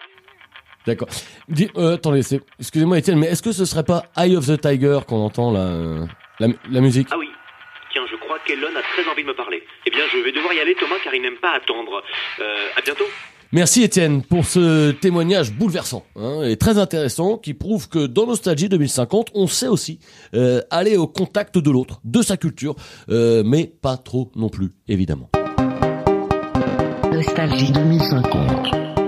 D'accord. 0.86 1.08
Dis- 1.48 1.70
euh, 1.76 1.94
attendez, 1.94 2.22
c'est- 2.22 2.40
excusez-moi 2.58 2.98
Étienne, 2.98 3.18
mais 3.18 3.26
est-ce 3.26 3.42
que 3.42 3.52
ce 3.52 3.64
serait 3.64 3.84
pas 3.84 4.04
Eye 4.16 4.36
of 4.36 4.46
the 4.46 4.58
Tiger 4.60 5.00
qu'on 5.06 5.20
entend 5.24 5.52
là, 5.52 5.60
euh, 5.60 6.06
la, 6.38 6.48
la 6.70 6.80
musique? 6.80 7.08
Ah 7.10 7.18
oui. 7.18 7.28
Tiens, 7.92 8.06
je 8.10 8.16
crois 8.16 8.38
qu'Elon 8.46 8.68
a 8.76 8.82
très 8.82 9.06
envie 9.10 9.22
de 9.22 9.28
me 9.28 9.34
parler. 9.34 9.62
Eh 9.84 9.90
bien, 9.90 10.04
je 10.12 10.18
vais 10.18 10.32
devoir 10.32 10.54
y 10.54 10.60
aller, 10.60 10.74
Thomas, 10.76 10.96
car 11.02 11.14
il 11.14 11.22
n'aime 11.22 11.36
pas 11.38 11.50
attendre. 11.52 12.02
Euh, 12.40 12.68
à 12.76 12.80
bientôt. 12.82 13.04
Merci 13.52 13.82
Étienne 13.82 14.22
pour 14.22 14.44
ce 14.44 14.92
témoignage 14.92 15.52
bouleversant 15.52 16.04
hein, 16.14 16.42
et 16.44 16.56
très 16.56 16.78
intéressant 16.78 17.36
qui 17.36 17.52
prouve 17.52 17.88
que 17.88 18.06
dans 18.06 18.26
Nostalgie 18.26 18.68
2050, 18.68 19.30
on 19.34 19.48
sait 19.48 19.66
aussi 19.66 19.98
euh, 20.34 20.60
aller 20.70 20.96
au 20.96 21.08
contact 21.08 21.58
de 21.58 21.68
l'autre, 21.68 22.00
de 22.04 22.22
sa 22.22 22.36
culture, 22.36 22.76
euh, 23.08 23.42
mais 23.44 23.66
pas 23.66 23.96
trop 23.96 24.30
non 24.36 24.50
plus, 24.50 24.70
évidemment. 24.86 25.30
Nostalgie 27.12 27.72
2050. 27.72 28.99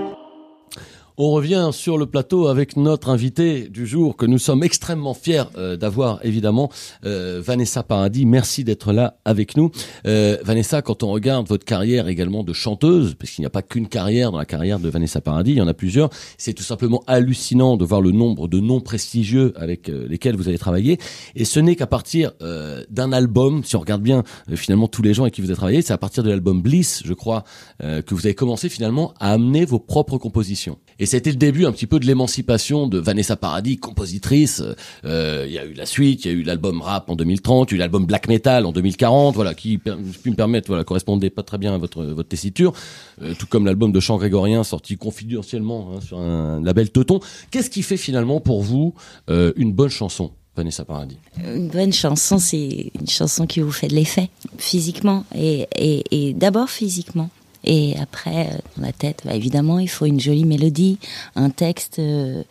On 1.15 1.29
revient 1.29 1.69
sur 1.71 1.99
le 1.99 2.07
plateau 2.07 2.47
avec 2.47 2.75
notre 2.75 3.09
invité 3.09 3.69
du 3.69 3.85
jour 3.85 4.17
que 4.17 4.25
nous 4.25 4.39
sommes 4.39 4.63
extrêmement 4.63 5.13
fiers 5.13 5.43
euh, 5.57 5.77
d'avoir 5.77 6.19
évidemment 6.25 6.71
euh, 7.05 7.39
Vanessa 7.39 7.83
Paradis. 7.83 8.25
Merci 8.25 8.63
d'être 8.63 8.91
là 8.93 9.17
avec 9.23 9.55
nous. 9.55 9.69
Euh, 10.07 10.39
Vanessa, 10.43 10.81
quand 10.81 11.03
on 11.03 11.11
regarde 11.11 11.47
votre 11.47 11.65
carrière 11.65 12.07
également 12.07 12.43
de 12.43 12.51
chanteuse, 12.51 13.13
parce 13.13 13.29
qu'il 13.29 13.43
n'y 13.43 13.45
a 13.45 13.51
pas 13.51 13.61
qu'une 13.61 13.87
carrière 13.87 14.31
dans 14.31 14.39
la 14.39 14.45
carrière 14.45 14.79
de 14.79 14.89
Vanessa 14.89 15.21
Paradis, 15.21 15.51
il 15.51 15.57
y 15.57 15.61
en 15.61 15.67
a 15.67 15.75
plusieurs, 15.75 16.09
c'est 16.39 16.53
tout 16.53 16.63
simplement 16.63 17.03
hallucinant 17.05 17.77
de 17.77 17.85
voir 17.85 18.01
le 18.01 18.09
nombre 18.09 18.47
de 18.47 18.59
noms 18.59 18.81
prestigieux 18.81 19.53
avec 19.55 19.89
lesquels 19.89 20.35
vous 20.35 20.47
avez 20.47 20.57
travaillé. 20.57 20.97
Et 21.35 21.45
ce 21.45 21.59
n'est 21.59 21.75
qu'à 21.75 21.85
partir 21.85 22.31
d'un 22.89 23.11
album, 23.11 23.63
si 23.63 23.75
on 23.75 23.79
regarde 23.79 24.01
bien 24.01 24.23
finalement 24.55 24.87
tous 24.87 25.03
les 25.03 25.13
gens 25.13 25.23
avec 25.23 25.35
qui 25.35 25.41
vous 25.41 25.49
avez 25.49 25.57
travaillé, 25.57 25.81
c'est 25.83 25.93
à 25.93 25.97
partir 25.99 26.23
de 26.23 26.29
l'album 26.29 26.61
Bliss, 26.61 27.03
je 27.05 27.13
crois, 27.13 27.43
que 27.79 28.15
vous 28.15 28.25
avez 28.25 28.35
commencé 28.35 28.67
finalement 28.69 29.13
à 29.19 29.31
amener 29.33 29.65
vos 29.65 29.79
propres 29.79 30.17
compositions. 30.17 30.79
C'était 31.05 31.31
le 31.31 31.37
début 31.37 31.65
un 31.65 31.71
petit 31.71 31.87
peu 31.87 31.99
de 31.99 32.05
l'émancipation 32.05 32.87
de 32.87 32.99
Vanessa 32.99 33.35
Paradis, 33.35 33.77
compositrice. 33.77 34.61
Euh, 35.05 35.45
Il 35.47 35.53
y 35.53 35.57
a 35.59 35.65
eu 35.65 35.73
la 35.73 35.85
suite, 35.85 36.25
il 36.25 36.31
y 36.31 36.35
a 36.35 36.37
eu 36.37 36.43
l'album 36.43 36.81
rap 36.81 37.09
en 37.09 37.15
2030, 37.15 37.71
il 37.71 37.73
y 37.73 37.75
a 37.75 37.77
eu 37.77 37.79
l'album 37.79 38.05
black 38.05 38.27
metal 38.27 38.65
en 38.65 38.71
2040, 38.71 39.35
voilà, 39.35 39.53
qui 39.53 39.77
pu 39.77 39.91
me 40.29 40.35
permettre, 40.35 40.67
voilà, 40.67 40.83
correspondait 40.83 41.29
pas 41.29 41.43
très 41.43 41.57
bien 41.57 41.73
à 41.73 41.77
votre 41.77 42.03
votre 42.03 42.29
tessiture, 42.29 42.73
Euh, 43.21 43.33
tout 43.37 43.45
comme 43.47 43.65
l'album 43.65 43.91
de 43.91 43.99
chant 43.99 44.17
grégorien 44.17 44.63
sorti 44.63 44.97
confidentiellement 44.97 45.91
hein, 45.95 46.01
sur 46.01 46.19
un 46.19 46.61
label 46.61 46.89
Teuton. 46.91 47.19
Qu'est-ce 47.51 47.69
qui 47.69 47.83
fait 47.83 47.97
finalement 47.97 48.39
pour 48.39 48.61
vous 48.63 48.93
euh, 49.29 49.53
une 49.55 49.71
bonne 49.71 49.89
chanson, 49.89 50.31
Vanessa 50.55 50.83
Paradis? 50.85 51.17
Une 51.43 51.69
bonne 51.69 51.93
chanson, 51.93 52.39
c'est 52.39 52.91
une 52.99 53.07
chanson 53.07 53.45
qui 53.45 53.59
vous 53.59 53.71
fait 53.71 53.87
de 53.87 53.95
l'effet, 53.95 54.29
physiquement, 54.57 55.25
et, 55.35 55.67
et, 55.75 56.03
et 56.11 56.33
d'abord 56.33 56.69
physiquement. 56.69 57.29
Et 57.63 57.95
après, 57.99 58.47
euh, 58.47 58.57
dans 58.77 58.85
la 58.85 58.91
tête, 58.91 59.21
bah, 59.25 59.33
évidemment, 59.33 59.79
il 59.79 59.89
faut 59.89 60.05
une 60.05 60.19
jolie 60.19 60.45
mélodie, 60.45 60.99
un 61.35 61.49
texte, 61.49 61.99
euh, 61.99 62.43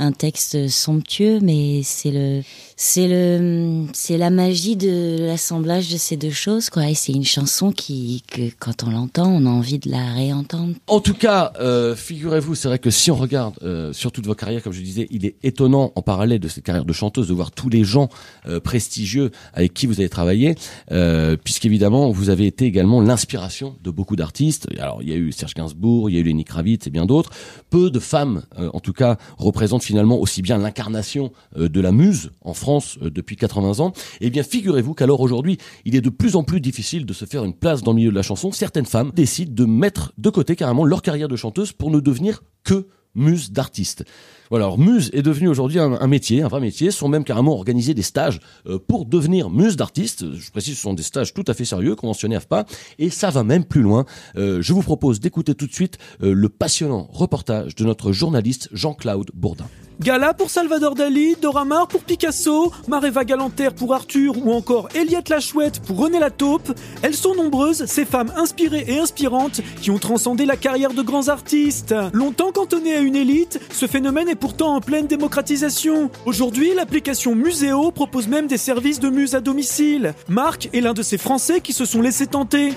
un 0.00 0.12
texte 0.12 0.68
somptueux, 0.68 1.40
mais 1.42 1.82
c'est 1.84 2.10
le, 2.10 2.40
c'est 2.76 3.06
le, 3.06 3.84
c'est 3.92 4.16
la 4.16 4.30
magie 4.30 4.74
de 4.74 5.18
l'assemblage 5.20 5.92
de 5.92 5.98
ces 5.98 6.16
deux 6.16 6.30
choses, 6.30 6.70
quoi. 6.70 6.88
Et 6.88 6.94
c'est 6.94 7.12
une 7.12 7.24
chanson 7.24 7.70
qui, 7.70 8.22
que 8.26 8.50
quand 8.58 8.82
on 8.82 8.90
l'entend, 8.90 9.30
on 9.30 9.44
a 9.44 9.50
envie 9.50 9.78
de 9.78 9.90
la 9.90 10.14
réentendre. 10.14 10.74
En 10.86 11.00
tout 11.00 11.12
cas, 11.12 11.52
euh, 11.60 11.94
figurez-vous, 11.94 12.54
c'est 12.54 12.68
vrai 12.68 12.78
que 12.78 12.90
si 12.90 13.10
on 13.10 13.16
regarde 13.16 13.56
euh, 13.62 13.92
sur 13.92 14.10
toute 14.10 14.26
vos 14.26 14.34
carrières, 14.34 14.62
comme 14.62 14.72
je 14.72 14.80
disais, 14.80 15.06
il 15.10 15.26
est 15.26 15.36
étonnant 15.42 15.92
en 15.94 16.00
parallèle 16.00 16.40
de 16.40 16.48
cette 16.48 16.64
carrière 16.64 16.86
de 16.86 16.92
chanteuse 16.94 17.28
de 17.28 17.34
voir 17.34 17.50
tous 17.50 17.68
les 17.68 17.84
gens 17.84 18.08
euh, 18.46 18.58
prestigieux 18.58 19.30
avec 19.52 19.74
qui 19.74 19.86
vous 19.86 20.00
avez 20.00 20.08
travaillé, 20.08 20.54
euh, 20.90 21.36
puisqu'évidemment 21.36 22.10
vous 22.10 22.30
avez 22.30 22.46
été 22.46 22.64
également 22.64 23.02
l'inspiration 23.02 23.76
de 23.84 23.90
beaucoup 23.90 24.16
d'artistes. 24.16 24.66
Alors 24.78 25.02
il 25.02 25.10
y 25.10 25.12
a 25.12 25.16
eu 25.16 25.32
Serge 25.32 25.52
Gainsbourg, 25.52 26.08
il 26.08 26.14
y 26.14 26.16
a 26.16 26.20
eu 26.20 26.24
Lenny 26.24 26.44
Kravitz 26.44 26.86
et 26.86 26.90
bien 26.90 27.04
d'autres. 27.04 27.30
Peu 27.68 27.90
de 27.90 27.98
femmes, 27.98 28.42
en 28.72 28.80
tout 28.80 28.94
cas, 28.94 29.18
représentent 29.36 29.89
finalement 29.90 30.20
aussi 30.20 30.40
bien 30.40 30.56
l'incarnation 30.56 31.32
euh, 31.58 31.68
de 31.68 31.80
la 31.80 31.90
muse 31.90 32.30
en 32.42 32.54
France 32.54 32.96
euh, 33.02 33.10
depuis 33.10 33.34
80 33.34 33.80
ans. 33.80 33.92
Eh 34.20 34.30
bien, 34.30 34.44
figurez-vous 34.44 34.94
qu'alors 34.94 35.20
aujourd'hui, 35.20 35.58
il 35.84 35.96
est 35.96 36.00
de 36.00 36.10
plus 36.10 36.36
en 36.36 36.44
plus 36.44 36.60
difficile 36.60 37.06
de 37.06 37.12
se 37.12 37.24
faire 37.24 37.44
une 37.44 37.54
place 37.54 37.82
dans 37.82 37.90
le 37.90 37.96
milieu 37.96 38.10
de 38.10 38.14
la 38.14 38.22
chanson. 38.22 38.52
Certaines 38.52 38.86
femmes 38.86 39.10
décident 39.16 39.52
de 39.52 39.64
mettre 39.64 40.12
de 40.16 40.30
côté 40.30 40.54
carrément 40.54 40.84
leur 40.84 41.02
carrière 41.02 41.26
de 41.26 41.34
chanteuse 41.34 41.72
pour 41.72 41.90
ne 41.90 41.98
devenir 41.98 42.44
que 42.62 42.86
muse 43.16 43.50
d'artiste. 43.50 44.04
Voilà, 44.50 44.64
alors 44.64 44.78
muse 44.78 45.10
est 45.12 45.22
devenu 45.22 45.46
aujourd'hui 45.46 45.78
un, 45.78 46.06
métier, 46.08 46.42
un 46.42 46.48
vrai 46.48 46.60
métier, 46.60 46.90
sont 46.90 47.08
même 47.08 47.22
carrément 47.22 47.52
organisés 47.52 47.94
des 47.94 48.02
stages 48.02 48.40
euh, 48.66 48.80
pour 48.84 49.06
devenir 49.06 49.48
muse 49.48 49.76
d'artiste. 49.76 50.34
Je 50.34 50.50
précise, 50.50 50.74
ce 50.74 50.82
sont 50.82 50.92
des 50.92 51.04
stages 51.04 51.32
tout 51.32 51.44
à 51.46 51.54
fait 51.54 51.64
sérieux, 51.64 51.94
conventionnés 51.94 52.34
AFPA, 52.34 52.66
et 52.98 53.10
ça 53.10 53.30
va 53.30 53.44
même 53.44 53.64
plus 53.64 53.82
loin. 53.82 54.06
Euh, 54.36 54.60
je 54.60 54.72
vous 54.72 54.82
propose 54.82 55.20
d'écouter 55.20 55.54
tout 55.54 55.68
de 55.68 55.72
suite 55.72 55.98
euh, 56.24 56.34
le 56.34 56.48
passionnant 56.48 57.08
reportage 57.12 57.76
de 57.76 57.84
notre 57.84 58.10
journaliste 58.10 58.68
Jean-Claude 58.72 59.30
Bourdin. 59.34 59.66
Gala 60.00 60.32
pour 60.32 60.48
Salvador 60.48 60.94
Dali, 60.94 61.36
Dora 61.42 61.66
Maar 61.66 61.86
pour 61.86 62.02
Picasso, 62.02 62.72
Mareva 62.88 63.22
Galanter 63.22 63.68
pour 63.76 63.92
Arthur 63.92 64.32
ou 64.42 64.50
encore 64.50 64.88
Eliette 64.94 65.28
la 65.28 65.40
Chouette 65.40 65.80
pour 65.80 65.98
René 65.98 66.18
la 66.18 66.30
Taupe. 66.30 66.72
Elles 67.02 67.14
sont 67.14 67.34
nombreuses, 67.34 67.84
ces 67.84 68.06
femmes 68.06 68.32
inspirées 68.34 68.86
et 68.88 68.98
inspirantes 68.98 69.60
qui 69.82 69.90
ont 69.90 69.98
transcendé 69.98 70.46
la 70.46 70.56
carrière 70.56 70.94
de 70.94 71.02
grands 71.02 71.28
artistes. 71.28 71.94
Longtemps 72.14 72.50
cantonné 72.50 72.94
à 72.94 73.00
une 73.00 73.14
élite, 73.14 73.60
ce 73.74 73.86
phénomène 73.86 74.30
est 74.30 74.36
pourtant 74.40 74.74
en 74.74 74.80
pleine 74.80 75.06
démocratisation. 75.06 76.10
Aujourd'hui, 76.26 76.74
l'application 76.74 77.34
Muséo 77.34 77.90
propose 77.90 78.26
même 78.26 78.46
des 78.46 78.56
services 78.56 78.98
de 78.98 79.10
muse 79.10 79.34
à 79.34 79.40
domicile. 79.40 80.14
Marc 80.28 80.68
est 80.72 80.80
l'un 80.80 80.94
de 80.94 81.02
ces 81.02 81.18
Français 81.18 81.60
qui 81.60 81.72
se 81.72 81.84
sont 81.84 82.00
laissés 82.00 82.26
tenter. 82.26 82.72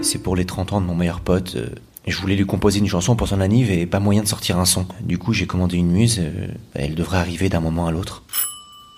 C'est 0.00 0.18
pour 0.22 0.36
les 0.36 0.44
30 0.44 0.72
ans 0.74 0.80
de 0.80 0.86
mon 0.86 0.94
meilleur 0.94 1.20
pote. 1.20 1.56
euh, 1.56 1.66
Je 2.06 2.16
voulais 2.18 2.36
lui 2.36 2.46
composer 2.46 2.78
une 2.78 2.86
chanson 2.86 3.16
pour 3.16 3.26
son 3.28 3.40
anniv 3.40 3.70
et 3.72 3.86
pas 3.86 3.98
moyen 3.98 4.22
de 4.22 4.28
sortir 4.28 4.58
un 4.58 4.64
son. 4.64 4.86
Du 5.00 5.18
coup, 5.18 5.32
j'ai 5.32 5.46
commandé 5.46 5.76
une 5.76 5.90
muse. 5.90 6.20
euh, 6.20 6.46
Elle 6.74 6.94
devrait 6.94 7.18
arriver 7.18 7.48
d'un 7.48 7.60
moment 7.60 7.86
à 7.88 7.90
l'autre. 7.90 8.22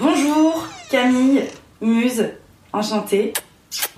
Bonjour, 0.00 0.66
Camille, 0.90 1.44
Muse, 1.80 2.28
enchantée. 2.73 3.32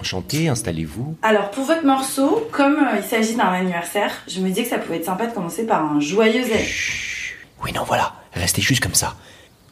Enchanté, 0.00 0.48
installez-vous. 0.48 1.16
Alors 1.22 1.50
pour 1.50 1.64
votre 1.64 1.84
morceau, 1.84 2.48
comme 2.50 2.76
euh, 2.76 2.96
il 2.98 3.04
s'agit 3.04 3.34
d'un 3.34 3.44
anniversaire, 3.44 4.10
je 4.26 4.40
me 4.40 4.48
disais 4.48 4.64
que 4.64 4.68
ça 4.68 4.78
pouvait 4.78 4.96
être 4.96 5.04
sympa 5.04 5.26
de 5.26 5.32
commencer 5.32 5.66
par 5.66 5.84
un 5.84 6.00
joyeux 6.00 6.42
anniversaire. 6.42 7.36
Oui, 7.62 7.72
non, 7.72 7.84
voilà. 7.86 8.14
Restez 8.32 8.62
juste 8.62 8.82
comme 8.82 8.94
ça. 8.94 9.14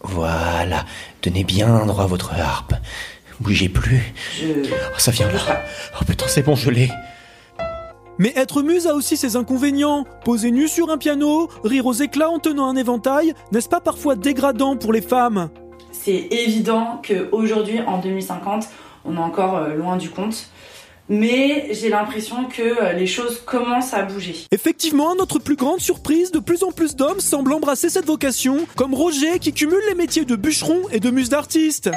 Voilà. 0.02 0.85
Tenez 1.21 1.45
bien 1.45 1.87
droit 1.87 2.07
votre 2.07 2.33
harpe. 2.35 2.75
Bougez 3.40 3.69
plus. 3.69 4.02
Je... 4.38 4.71
Oh, 4.71 4.99
ça 4.99 5.11
vient 5.11 5.31
là. 5.31 5.62
Oh 6.00 6.05
putain, 6.05 6.26
c'est 6.28 6.43
bon, 6.43 6.55
je 6.55 6.71
l'ai. 6.71 6.90
Mais 8.19 8.33
être 8.35 8.62
muse 8.62 8.88
a 8.88 8.95
aussi 8.95 9.17
ses 9.17 9.37
inconvénients. 9.37 10.05
Poser 10.25 10.50
nu 10.50 10.67
sur 10.67 10.90
un 10.90 10.99
piano, 10.99 11.49
rire 11.64 11.87
aux 11.87 11.93
éclats 11.93 12.31
en 12.31 12.40
tenant 12.40 12.69
un 12.69 12.75
éventail, 12.75 13.33
n'est-ce 13.52 13.69
pas 13.69 13.81
parfois 13.81 14.17
dégradant 14.17 14.76
pour 14.76 14.93
les 14.93 15.00
femmes? 15.02 15.50
C'est 15.93 16.28
évident 16.31 17.00
qu'aujourd'hui, 17.07 17.81
en 17.81 17.99
2050, 17.99 18.69
on 19.08 19.16
est 19.16 19.18
encore 19.18 19.56
euh, 19.56 19.74
loin 19.74 19.96
du 19.96 20.10
compte. 20.10 20.48
Mais 21.08 21.68
j'ai 21.72 21.88
l'impression 21.88 22.44
que 22.44 22.62
euh, 22.62 22.92
les 22.92 23.06
choses 23.06 23.40
commencent 23.40 23.94
à 23.94 24.02
bouger. 24.02 24.34
Effectivement, 24.52 25.12
à 25.12 25.14
notre 25.14 25.38
plus 25.38 25.56
grande 25.56 25.80
surprise, 25.80 26.30
de 26.32 26.38
plus 26.38 26.62
en 26.62 26.71
plus 26.71 26.97
d'hommes 26.97 27.21
semblent 27.21 27.54
embrasser 27.54 27.88
cette 27.88 28.04
vocation, 28.04 28.66
comme 28.76 28.94
Roger 28.94 29.38
qui 29.38 29.54
cumule 29.54 29.80
les 29.88 29.94
métiers 29.94 30.26
de 30.26 30.36
bûcheron 30.36 30.82
et 30.92 31.00
de 31.00 31.10
muse 31.10 31.30
d'artiste. 31.30 31.90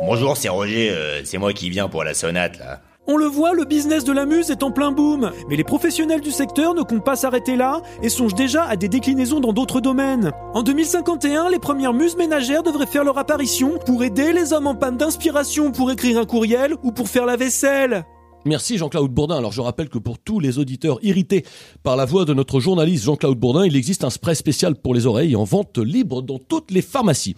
Bonjour, 0.00 0.36
c'est 0.36 0.48
Roger, 0.48 0.90
euh, 0.90 1.22
c'est 1.24 1.38
moi 1.38 1.52
qui 1.52 1.68
viens 1.68 1.88
pour 1.88 2.04
la 2.04 2.14
sonate 2.14 2.58
là. 2.58 2.80
On 3.08 3.16
le 3.16 3.26
voit, 3.26 3.52
le 3.52 3.64
business 3.64 4.04
de 4.04 4.12
la 4.12 4.26
muse 4.26 4.52
est 4.52 4.62
en 4.62 4.70
plein 4.70 4.92
boom. 4.92 5.32
Mais 5.48 5.56
les 5.56 5.64
professionnels 5.64 6.20
du 6.20 6.30
secteur 6.30 6.72
ne 6.72 6.82
comptent 6.82 7.04
pas 7.04 7.16
s'arrêter 7.16 7.56
là 7.56 7.82
et 8.00 8.08
songent 8.08 8.36
déjà 8.36 8.62
à 8.62 8.76
des 8.76 8.88
déclinaisons 8.88 9.40
dans 9.40 9.52
d'autres 9.52 9.80
domaines. 9.80 10.30
En 10.54 10.62
2051, 10.62 11.50
les 11.50 11.58
premières 11.58 11.94
muses 11.94 12.16
ménagères 12.16 12.62
devraient 12.62 12.86
faire 12.86 13.02
leur 13.02 13.18
apparition 13.18 13.80
pour 13.84 14.04
aider 14.04 14.32
les 14.32 14.52
hommes 14.52 14.68
en 14.68 14.76
panne 14.76 14.98
d'inspiration 14.98 15.72
pour 15.72 15.90
écrire 15.90 16.16
un 16.16 16.26
courriel 16.26 16.74
ou 16.84 16.92
pour 16.92 17.08
faire 17.08 17.26
la 17.26 17.36
vaisselle. 17.36 18.04
Merci 18.44 18.78
Jean-Claude 18.78 19.10
Bourdin. 19.10 19.36
Alors 19.36 19.52
je 19.52 19.60
rappelle 19.60 19.88
que 19.88 19.98
pour 19.98 20.20
tous 20.20 20.38
les 20.38 20.58
auditeurs 20.58 21.00
irrités 21.02 21.44
par 21.82 21.96
la 21.96 22.04
voix 22.04 22.24
de 22.24 22.34
notre 22.34 22.60
journaliste 22.60 23.04
Jean-Claude 23.04 23.38
Bourdin, 23.38 23.66
il 23.66 23.74
existe 23.74 24.04
un 24.04 24.10
spray 24.10 24.36
spécial 24.36 24.76
pour 24.76 24.94
les 24.94 25.06
oreilles 25.06 25.34
en 25.34 25.44
vente 25.44 25.78
libre 25.78 26.22
dans 26.22 26.38
toutes 26.38 26.70
les 26.70 26.82
pharmacies. 26.82 27.34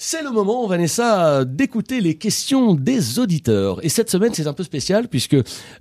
C'est 0.00 0.22
le 0.22 0.30
moment, 0.30 0.64
Vanessa, 0.68 1.44
d'écouter 1.44 2.00
les 2.00 2.14
questions 2.14 2.76
des 2.76 3.18
auditeurs. 3.18 3.84
Et 3.84 3.88
cette 3.88 4.08
semaine, 4.08 4.32
c'est 4.32 4.46
un 4.46 4.52
peu 4.52 4.62
spécial 4.62 5.08
puisque 5.08 5.34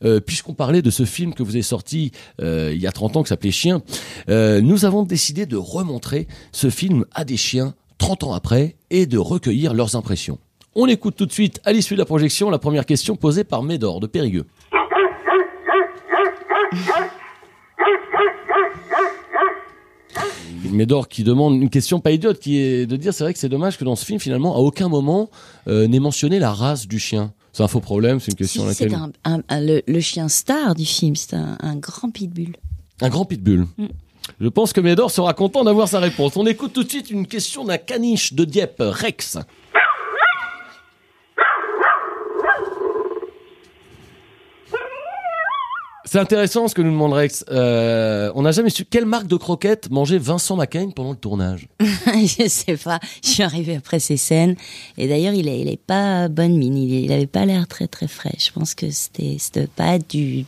euh, 0.03 0.19
puisqu'on 0.19 0.55
parlait 0.55 0.81
de 0.81 0.89
ce 0.89 1.05
film 1.05 1.35
que 1.35 1.43
vous 1.43 1.51
avez 1.51 1.61
sorti 1.61 2.11
euh, 2.41 2.71
il 2.73 2.81
y 2.81 2.87
a 2.87 2.91
30 2.91 3.17
ans 3.17 3.21
qui 3.21 3.29
s'appelait 3.29 3.51
Chien, 3.51 3.83
euh, 4.29 4.59
nous 4.59 4.85
avons 4.85 5.03
décidé 5.03 5.45
de 5.45 5.55
remontrer 5.55 6.27
ce 6.51 6.71
film 6.71 7.05
à 7.13 7.25
des 7.25 7.37
chiens 7.37 7.75
30 7.99 8.23
ans 8.23 8.33
après 8.33 8.75
et 8.89 9.05
de 9.05 9.19
recueillir 9.19 9.75
leurs 9.75 9.95
impressions. 9.95 10.39
On 10.73 10.87
écoute 10.87 11.15
tout 11.15 11.27
de 11.27 11.31
suite, 11.31 11.61
à 11.63 11.71
l'issue 11.71 11.93
de 11.93 11.99
la 11.99 12.05
projection, 12.05 12.49
la 12.49 12.57
première 12.57 12.87
question 12.87 13.15
posée 13.17 13.43
par 13.43 13.61
Médor 13.61 13.99
de 13.99 14.07
Périgueux. 14.07 14.45
Médor 20.71 21.07
qui 21.07 21.23
demande 21.23 21.55
une 21.55 21.69
question 21.69 21.99
pas 21.99 22.11
idiote, 22.11 22.39
qui 22.39 22.57
est 22.57 22.85
de 22.85 22.95
dire 22.95 23.13
c'est 23.13 23.23
vrai 23.23 23.33
que 23.33 23.39
c'est 23.39 23.49
dommage 23.49 23.77
que 23.77 23.83
dans 23.85 23.95
ce 23.95 24.05
film 24.05 24.19
finalement 24.19 24.55
à 24.55 24.59
aucun 24.59 24.87
moment 24.89 25.29
euh, 25.67 25.87
n'est 25.87 25.99
mentionné 25.99 26.39
la 26.39 26.51
race 26.53 26.87
du 26.87 26.99
chien. 26.99 27.33
C'est 27.53 27.63
un 27.63 27.67
faux 27.67 27.79
problème, 27.79 28.19
c'est 28.19 28.31
une 28.31 28.37
question 28.37 28.67
à 28.67 28.73
Si, 28.73 28.83
laquelle 28.83 28.99
c'est 29.23 29.29
un, 29.29 29.35
un- 29.37 29.43
un- 29.49 29.61
le, 29.61 29.81
le 29.87 29.99
chien 29.99 30.27
star 30.29 30.75
du 30.75 30.85
film, 30.85 31.15
c'est 31.15 31.33
un, 31.33 31.57
un 31.61 31.75
grand 31.75 32.11
pitbull. 32.11 32.55
un 33.01 33.09
grand 33.09 33.25
pitbull. 33.25 33.65
Mm. 33.77 33.85
Je 34.41 34.47
pense 34.49 34.73
que 34.73 34.81
Médor 34.81 35.09
sera 35.09 35.33
content 35.33 35.63
d'avoir 35.63 35.87
sa 35.87 35.99
réponse. 35.99 36.35
On 36.35 36.45
écoute 36.45 36.73
tout 36.73 36.83
de 36.83 36.89
suite 36.89 37.09
une 37.09 37.25
question 37.25 37.63
d'un 37.63 37.77
caniche 37.77 38.33
de 38.33 38.43
Dieppe, 38.43 38.75
Rex. 38.85 39.37
C'est 46.09 46.19
intéressant 46.19 46.69
ce 46.69 46.73
que 46.73 46.81
nous 46.81 46.91
demande 46.91 47.11
Rex. 47.11 47.43
Euh, 47.51 48.31
on 48.33 48.43
n'a 48.43 48.51
jamais 48.51 48.69
su 48.69 48.85
quelle 48.85 49.05
marque 49.05 49.27
de 49.27 49.35
croquettes 49.35 49.89
mangeait 49.91 50.17
Vincent 50.17 50.55
Macaigne 50.55 50.93
pendant 50.93 51.11
le 51.11 51.17
tournage. 51.17 51.67
je 51.81 52.47
sais 52.47 52.77
pas. 52.77 53.01
Je 53.21 53.29
suis 53.29 53.43
arrivée 53.43 53.75
après 53.75 53.99
ces 53.99 54.15
scènes. 54.15 54.55
Et 54.97 55.09
d'ailleurs, 55.09 55.33
il 55.33 55.49
est, 55.49 55.59
il 55.59 55.67
est 55.67 55.81
pas 55.81 56.29
bonne 56.29 56.57
mine. 56.57 56.77
Il, 56.77 56.93
il 56.93 57.11
avait 57.11 57.27
pas 57.27 57.45
l'air 57.45 57.67
très 57.67 57.87
très 57.87 58.07
frais. 58.07 58.35
Je 58.39 58.51
pense 58.51 58.73
que 58.73 58.89
c'était, 58.89 59.35
c'était 59.37 59.67
pas 59.67 59.99
du, 59.99 60.45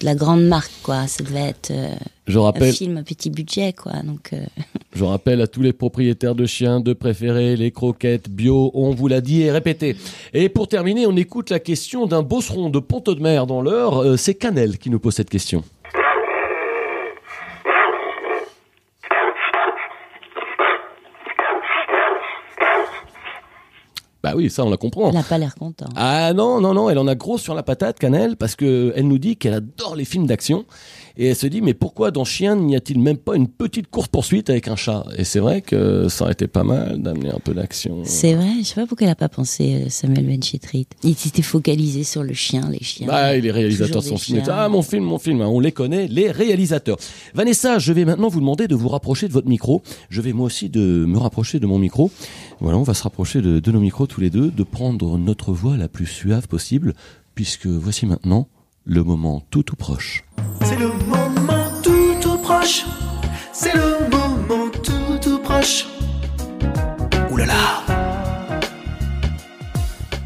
de 0.00 0.04
la 0.04 0.16
grande 0.16 0.42
marque, 0.42 0.72
quoi. 0.82 1.06
Ça 1.06 1.22
devait 1.22 1.50
être 1.50 1.70
euh, 1.70 1.94
Je 2.30 2.38
rappelle- 2.38 2.70
un 2.70 2.72
film 2.72 2.96
à 2.96 3.02
petit 3.02 3.28
budget, 3.30 3.72
quoi. 3.72 3.92
Donc, 4.04 4.32
euh, 4.32 4.38
Je 4.94 5.04
rappelle 5.04 5.40
à 5.40 5.46
tous 5.46 5.62
les 5.62 5.72
propriétaires 5.72 6.34
de 6.34 6.46
chiens 6.46 6.80
de 6.80 6.92
préférer 6.92 7.56
les 7.56 7.70
croquettes 7.70 8.28
bio, 8.30 8.70
on 8.74 8.90
vous 8.90 9.08
l'a 9.08 9.20
dit 9.20 9.42
et 9.42 9.50
répété. 9.50 9.96
Et 10.34 10.48
pour 10.48 10.68
terminer, 10.68 11.06
on 11.06 11.16
écoute 11.16 11.50
la 11.50 11.60
question 11.60 12.06
d'un 12.06 12.22
bosseron 12.22 12.70
de 12.70 12.78
Ponto 12.78 13.14
de 13.14 13.20
Mer 13.22 13.46
dans 13.46 13.62
l'heure. 13.62 13.98
Euh, 14.02 14.16
C'est 14.16 14.34
Canel 14.34 14.78
qui 14.78 14.90
nous 14.90 14.98
pose 15.00 15.14
cette 15.14 15.30
question. 15.30 15.62
Bah 24.22 24.32
oui, 24.36 24.50
ça 24.50 24.64
on 24.66 24.70
la 24.70 24.76
comprend. 24.76 25.08
elle 25.10 25.16
a 25.16 25.22
pas 25.22 25.38
l'air 25.38 25.54
content. 25.54 25.86
Ah 25.96 26.34
non, 26.34 26.60
non, 26.60 26.74
non, 26.74 26.90
elle 26.90 26.98
en 26.98 27.06
a 27.06 27.14
gros 27.14 27.38
sur 27.38 27.54
la 27.54 27.62
patate, 27.62 27.98
Canel, 27.98 28.36
parce 28.36 28.54
que 28.54 28.92
elle 28.94 29.08
nous 29.08 29.16
dit 29.18 29.36
qu'elle 29.38 29.54
adore 29.54 29.96
les 29.96 30.04
films 30.04 30.26
d'action 30.26 30.66
Et 31.22 31.26
elle 31.26 31.36
se 31.36 31.46
dit, 31.46 31.60
mais 31.60 31.74
pourquoi 31.74 32.10
dans 32.10 32.24
Chien 32.24 32.56
n'y 32.56 32.74
a-t-il 32.74 32.98
même 32.98 33.18
pas 33.18 33.36
une 33.36 33.46
petite 33.46 33.88
course-poursuite 33.88 34.48
avec 34.48 34.68
un 34.68 34.74
chat? 34.76 35.04
Et 35.18 35.24
c'est 35.24 35.38
vrai 35.38 35.60
que 35.60 36.08
ça 36.08 36.24
aurait 36.24 36.32
été 36.32 36.46
pas 36.46 36.64
mal 36.64 37.02
d'amener 37.02 37.28
un 37.28 37.38
peu 37.38 37.52
d'action. 37.52 38.00
C'est 38.04 38.32
vrai, 38.32 38.54
je 38.60 38.62
sais 38.62 38.76
pas 38.76 38.86
pourquoi 38.86 39.06
elle 39.06 39.12
a 39.12 39.16
pas 39.16 39.28
pensé 39.28 39.82
euh, 39.82 39.88
Samuel 39.90 40.26
Benchetrit. 40.26 40.86
Il 41.02 41.14
s'était 41.14 41.42
focalisé 41.42 42.04
sur 42.04 42.22
le 42.22 42.32
chien, 42.32 42.70
les 42.70 42.82
chiens. 42.82 43.06
Bah, 43.06 43.36
les 43.36 43.50
réalisateurs 43.50 44.00
des 44.00 44.16
finis. 44.16 44.40
chiens. 44.42 44.44
Ah, 44.48 44.70
mon 44.70 44.80
film, 44.80 45.04
mon 45.04 45.18
film, 45.18 45.42
hein, 45.42 45.48
on 45.48 45.60
les 45.60 45.72
connaît, 45.72 46.08
les 46.08 46.30
réalisateurs. 46.30 46.96
Vanessa, 47.34 47.78
je 47.78 47.92
vais 47.92 48.06
maintenant 48.06 48.28
vous 48.28 48.40
demander 48.40 48.66
de 48.66 48.74
vous 48.74 48.88
rapprocher 48.88 49.28
de 49.28 49.34
votre 49.34 49.48
micro. 49.48 49.82
Je 50.08 50.22
vais 50.22 50.32
moi 50.32 50.46
aussi 50.46 50.70
de 50.70 51.04
me 51.06 51.18
rapprocher 51.18 51.60
de 51.60 51.66
mon 51.66 51.78
micro. 51.78 52.10
Voilà, 52.60 52.78
on 52.78 52.82
va 52.82 52.94
se 52.94 53.02
rapprocher 53.02 53.42
de, 53.42 53.60
de 53.60 53.72
nos 53.72 53.80
micros 53.80 54.06
tous 54.06 54.22
les 54.22 54.30
deux, 54.30 54.50
de 54.50 54.62
prendre 54.62 55.18
notre 55.18 55.52
voix 55.52 55.76
la 55.76 55.88
plus 55.88 56.06
suave 56.06 56.48
possible, 56.48 56.94
puisque 57.34 57.66
voici 57.66 58.06
maintenant 58.06 58.48
le 58.84 59.02
moment 59.04 59.42
tout 59.50 59.62
tout 59.62 59.76
proche. 59.76 60.24
C'est 60.62 60.76
le 60.78 60.88
moment 61.06 61.64
tout 61.82 62.14
tout 62.20 62.38
proche. 62.38 62.84
C'est 63.52 63.74
le 63.74 64.08
moment 64.10 64.70
tout 64.82 65.18
tout 65.22 65.38
proche. 65.38 65.86
Ouh 67.30 67.36
là 67.36 67.46
là. 67.46 67.84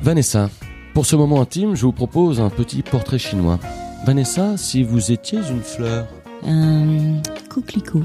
Vanessa, 0.03 0.51
pour 0.93 1.07
ce 1.07 1.17
moment 1.17 1.41
intime, 1.41 1.75
je 1.75 1.87
vous 1.87 1.93
propose 1.93 2.41
un 2.41 2.51
petit 2.51 2.83
portrait 2.83 3.19
chinois. 3.19 3.59
Vanessa, 4.07 4.57
si 4.57 4.83
vous 4.83 5.13
étiez 5.13 5.39
une 5.51 5.63
fleur, 5.63 6.07
Un 6.47 7.23
couclicou. 7.49 8.05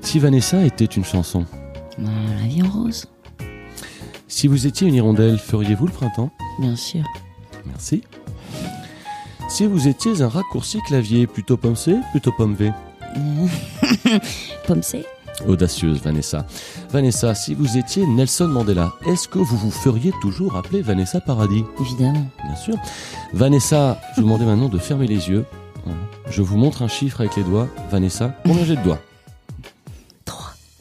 si 0.00 0.18
Vanessa 0.18 0.60
était 0.64 0.84
une 0.86 1.04
chanson, 1.04 1.46
Ah, 1.98 2.08
la 2.40 2.48
vie 2.48 2.62
en 2.64 2.68
rose, 2.68 3.06
si 4.26 4.48
vous 4.48 4.66
étiez 4.66 4.88
une 4.88 4.94
hirondelle, 4.94 5.38
feriez-vous 5.38 5.86
le 5.86 5.92
printemps? 5.92 6.30
Bien 6.58 6.74
sûr. 6.74 7.04
Merci. 7.64 8.02
Si 9.52 9.66
vous 9.66 9.86
étiez 9.86 10.22
un 10.22 10.30
raccourci 10.30 10.80
clavier, 10.80 11.26
plutôt 11.26 11.58
pomme 11.58 11.76
C, 11.76 11.96
plutôt 12.12 12.32
pomme 12.32 12.54
V? 12.54 12.72
Pomme 14.66 14.82
C 14.82 15.04
Audacieuse, 15.46 16.00
Vanessa. 16.00 16.46
Vanessa, 16.90 17.34
si 17.34 17.52
vous 17.52 17.76
étiez 17.76 18.06
Nelson 18.06 18.48
Mandela, 18.48 18.94
est-ce 19.04 19.28
que 19.28 19.38
vous 19.38 19.58
vous 19.58 19.70
feriez 19.70 20.10
toujours 20.22 20.56
appeler 20.56 20.80
Vanessa 20.80 21.20
Paradis? 21.20 21.64
Évidemment. 21.78 22.26
Bien 22.42 22.56
sûr. 22.56 22.76
Vanessa, 23.34 24.00
je 24.16 24.22
vous 24.22 24.26
demandais 24.26 24.46
maintenant 24.46 24.70
de 24.70 24.78
fermer 24.78 25.06
les 25.06 25.28
yeux. 25.28 25.44
Je 26.30 26.40
vous 26.40 26.56
montre 26.56 26.80
un 26.80 26.88
chiffre 26.88 27.20
avec 27.20 27.36
les 27.36 27.44
doigts. 27.44 27.68
Vanessa, 27.90 28.34
combien 28.46 28.64
j'ai 28.64 28.76
de 28.76 28.82
doigts? 28.82 29.02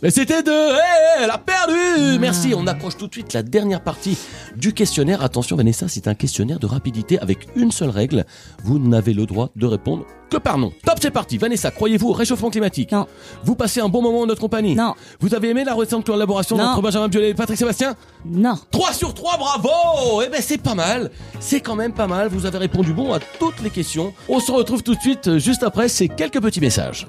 Mais 0.01 0.09
c'était 0.09 0.41
deux 0.41 0.51
Eh, 0.71 1.23
Elle 1.23 1.29
a 1.29 1.37
perdu 1.37 2.17
Merci, 2.19 2.53
on 2.55 2.65
approche 2.67 2.97
tout 2.97 3.07
de 3.07 3.13
suite 3.13 3.33
la 3.33 3.43
dernière 3.43 3.81
partie 3.81 4.17
du 4.55 4.73
questionnaire. 4.73 5.21
Attention 5.23 5.55
Vanessa, 5.55 5.87
c'est 5.87 6.07
un 6.07 6.15
questionnaire 6.15 6.59
de 6.59 6.65
rapidité 6.65 7.19
avec 7.19 7.47
une 7.55 7.71
seule 7.71 7.89
règle. 7.89 8.25
Vous 8.63 8.79
n'avez 8.79 9.13
le 9.13 9.25
droit 9.25 9.49
de 9.55 9.65
répondre 9.67 10.05
que 10.31 10.37
par 10.37 10.57
non. 10.57 10.71
Top, 10.85 10.97
c'est 11.01 11.11
parti 11.11 11.37
Vanessa, 11.37 11.71
croyez-vous 11.71 12.07
au 12.07 12.13
réchauffement 12.13 12.49
climatique? 12.49 12.93
Non. 12.93 13.05
Vous 13.43 13.53
passez 13.55 13.81
un 13.81 13.89
bon 13.89 14.01
moment 14.01 14.21
en 14.21 14.25
notre 14.25 14.39
compagnie? 14.39 14.75
Non. 14.75 14.93
Vous 15.19 15.35
avez 15.35 15.49
aimé 15.49 15.65
la 15.65 15.75
récente 15.75 16.05
collaboration 16.05 16.55
Non. 16.57 16.63
entre 16.63 16.81
Benjamin 16.81 17.09
Biolay 17.09 17.29
et 17.31 17.33
Patrick 17.33 17.57
Sébastien? 17.59 17.95
Non. 18.25 18.55
3 18.71 18.93
sur 18.93 19.13
3, 19.13 19.37
bravo 19.37 20.21
Eh 20.25 20.29
ben 20.29 20.41
c'est 20.41 20.57
pas 20.57 20.73
mal, 20.73 21.11
c'est 21.41 21.59
quand 21.59 21.75
même 21.75 21.91
pas 21.93 22.07
mal, 22.07 22.29
vous 22.29 22.45
avez 22.45 22.59
répondu 22.59 22.93
bon 22.93 23.11
à 23.13 23.19
toutes 23.39 23.61
les 23.61 23.69
questions. 23.69 24.13
On 24.29 24.39
se 24.39 24.51
retrouve 24.53 24.83
tout 24.83 24.95
de 24.95 25.01
suite 25.01 25.27
euh, 25.27 25.37
juste 25.37 25.63
après 25.63 25.89
ces 25.89 26.07
quelques 26.07 26.41
petits 26.41 26.61
messages. 26.61 27.07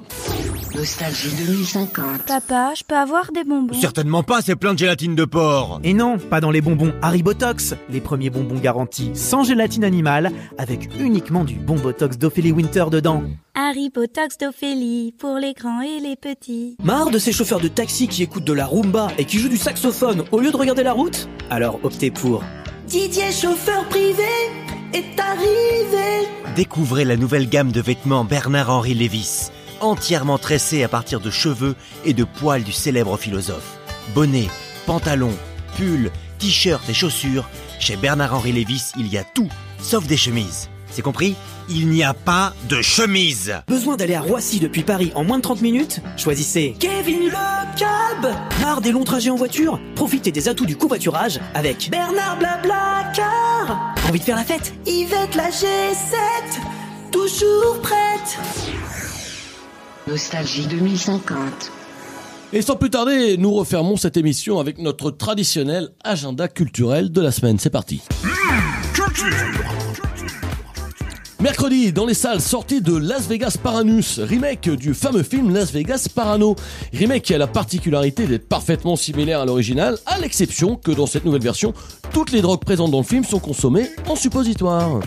Nostalgie 0.75 1.29
2050. 1.45 2.23
Papa, 2.27 2.73
je 2.75 2.82
peux 2.83 2.95
avoir 2.95 3.31
des 3.31 3.43
bonbons 3.43 3.73
Certainement 3.73 4.23
pas, 4.23 4.41
c'est 4.41 4.55
plein 4.55 4.73
de 4.73 4.79
gélatine 4.79 5.15
de 5.15 5.25
porc. 5.25 5.79
Et 5.83 5.93
non, 5.93 6.17
pas 6.17 6.41
dans 6.41 6.51
les 6.51 6.61
bonbons 6.61 6.93
Haribotox, 7.01 7.75
les 7.89 8.01
premiers 8.01 8.29
bonbons 8.29 8.59
garantis 8.59 9.11
sans 9.13 9.43
gélatine 9.43 9.83
animale, 9.83 10.31
avec 10.57 10.89
uniquement 10.99 11.43
du 11.43 11.55
bon 11.55 11.75
botox 11.75 12.17
d'Ophélie 12.17 12.51
Winter 12.51 12.85
dedans. 12.91 13.23
Harry 13.55 13.89
Potox 13.89 14.37
d'Ophélie, 14.37 15.13
pour 15.17 15.35
les 15.35 15.53
grands 15.53 15.81
et 15.81 15.99
les 15.99 16.15
petits. 16.15 16.75
Marre 16.83 17.11
de 17.11 17.19
ces 17.19 17.31
chauffeurs 17.31 17.59
de 17.59 17.67
taxi 17.67 18.07
qui 18.07 18.23
écoutent 18.23 18.43
de 18.43 18.53
la 18.53 18.65
rumba 18.65 19.09
et 19.17 19.25
qui 19.25 19.37
jouent 19.37 19.49
du 19.49 19.57
saxophone 19.57 20.23
au 20.31 20.39
lieu 20.39 20.51
de 20.51 20.57
regarder 20.57 20.83
la 20.83 20.93
route? 20.93 21.27
Alors 21.49 21.79
optez 21.83 22.11
pour 22.11 22.43
Didier 22.87 23.31
chauffeur 23.31 23.85
privé 23.89 24.23
est 24.93 25.19
arrivé. 25.19 26.27
Découvrez 26.55 27.05
la 27.05 27.17
nouvelle 27.17 27.49
gamme 27.49 27.71
de 27.71 27.81
vêtements 27.81 28.25
Bernard-Henri 28.25 28.93
Lévis, 28.93 29.49
entièrement 29.83 30.37
tressés 30.37 30.83
à 30.83 30.87
partir 30.87 31.19
de 31.19 31.29
cheveux 31.29 31.75
et 32.05 32.13
de 32.13 32.23
poils 32.23 32.63
du 32.63 32.71
célèbre 32.71 33.17
philosophe. 33.17 33.77
Bonnets, 34.15 34.49
pantalons, 34.85 35.37
pulls, 35.75 36.11
t-shirts 36.39 36.89
et 36.89 36.93
chaussures, 36.93 37.47
chez 37.79 37.95
Bernard-Henri 37.95 38.51
Lévis, 38.51 38.91
il 38.97 39.07
y 39.07 39.17
a 39.17 39.23
tout, 39.23 39.49
sauf 39.81 40.07
des 40.07 40.17
chemises. 40.17 40.69
C'est 40.89 41.01
compris? 41.01 41.35
Il 41.69 41.87
n'y 41.87 42.03
a 42.03 42.13
pas 42.13 42.53
de 42.69 42.81
chemise 42.81 43.55
Besoin 43.67 43.95
d'aller 43.95 44.15
à 44.15 44.21
Roissy 44.21 44.59
depuis 44.59 44.83
Paris 44.83 45.11
en 45.15 45.23
moins 45.23 45.37
de 45.37 45.41
30 45.41 45.61
minutes? 45.61 46.01
Choisissez 46.17 46.75
Kevin 46.79 47.25
le 47.25 47.77
cab. 47.77 48.35
Marre 48.61 48.81
des 48.81 48.91
longs 48.91 49.03
trajets 49.03 49.31
en 49.31 49.35
voiture? 49.35 49.79
Profitez 49.95 50.31
des 50.31 50.49
atouts 50.49 50.65
du 50.65 50.75
covoiturage 50.75 51.39
avec 51.55 51.89
Bernard 51.89 52.37
Blablacar. 52.37 53.95
Envie 54.07 54.19
de 54.19 54.23
faire 54.23 54.35
la 54.35 54.43
fête? 54.43 54.73
Yvette 54.85 55.35
la 55.35 55.49
G7. 55.49 56.13
Toujours 57.11 57.81
prête. 57.81 58.37
Nostalgie 60.07 60.67
2050. 60.67 61.71
Et 62.51 62.61
sans 62.61 62.75
plus 62.75 62.89
tarder, 62.89 63.37
nous 63.37 63.53
refermons 63.53 63.95
cette 63.95 64.17
émission 64.17 64.59
avec 64.59 64.77
notre 64.77 65.11
traditionnel 65.11 65.89
agenda 66.03 66.47
culturel 66.49 67.09
de 67.11 67.21
la 67.21 67.31
semaine. 67.31 67.57
C'est 67.57 67.69
parti. 67.69 68.01
Mercredi, 71.39 71.93
dans 71.93 72.05
les 72.05 72.13
salles 72.13 72.41
sorties 72.41 72.81
de 72.81 72.95
Las 72.95 73.27
Vegas 73.27 73.57
Paranus, 73.61 74.19
remake 74.19 74.69
du 74.69 74.93
fameux 74.93 75.23
film 75.23 75.53
Las 75.53 75.71
Vegas 75.71 76.07
Parano. 76.13 76.55
Remake 76.93 77.23
qui 77.23 77.33
a 77.33 77.37
la 77.37 77.47
particularité 77.47 78.27
d'être 78.27 78.47
parfaitement 78.47 78.97
similaire 78.97 79.39
à 79.39 79.45
l'original, 79.45 79.97
à 80.05 80.19
l'exception 80.19 80.75
que 80.75 80.91
dans 80.91 81.05
cette 81.07 81.23
nouvelle 81.23 81.41
version, 81.41 81.73
toutes 82.13 82.31
les 82.31 82.41
drogues 82.41 82.63
présentes 82.63 82.91
dans 82.91 82.99
le 82.99 83.05
film 83.05 83.23
sont 83.23 83.39
consommées 83.39 83.89
en 84.07 84.15
suppositoire. 84.15 84.99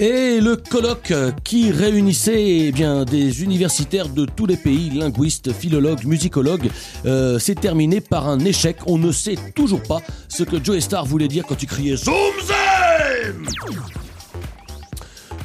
Et 0.00 0.40
le 0.40 0.54
colloque 0.54 1.12
qui 1.42 1.72
réunissait 1.72 2.66
eh 2.68 2.72
bien 2.72 3.04
des 3.04 3.42
universitaires 3.42 4.08
de 4.08 4.26
tous 4.26 4.46
les 4.46 4.56
pays, 4.56 4.90
linguistes, 4.90 5.52
philologues, 5.52 6.04
musicologues, 6.04 6.70
euh, 7.04 7.40
s'est 7.40 7.56
terminé 7.56 8.00
par 8.00 8.28
un 8.28 8.38
échec. 8.38 8.76
On 8.86 8.96
ne 8.96 9.10
sait 9.10 9.36
toujours 9.56 9.82
pas 9.82 10.00
ce 10.28 10.44
que 10.44 10.62
Joe 10.62 10.78
Star 10.78 11.04
voulait 11.04 11.26
dire 11.26 11.44
quand 11.48 11.60
il 11.60 11.66
criait 11.66 11.96
Zoom 11.96 12.14
Zem 12.46 13.44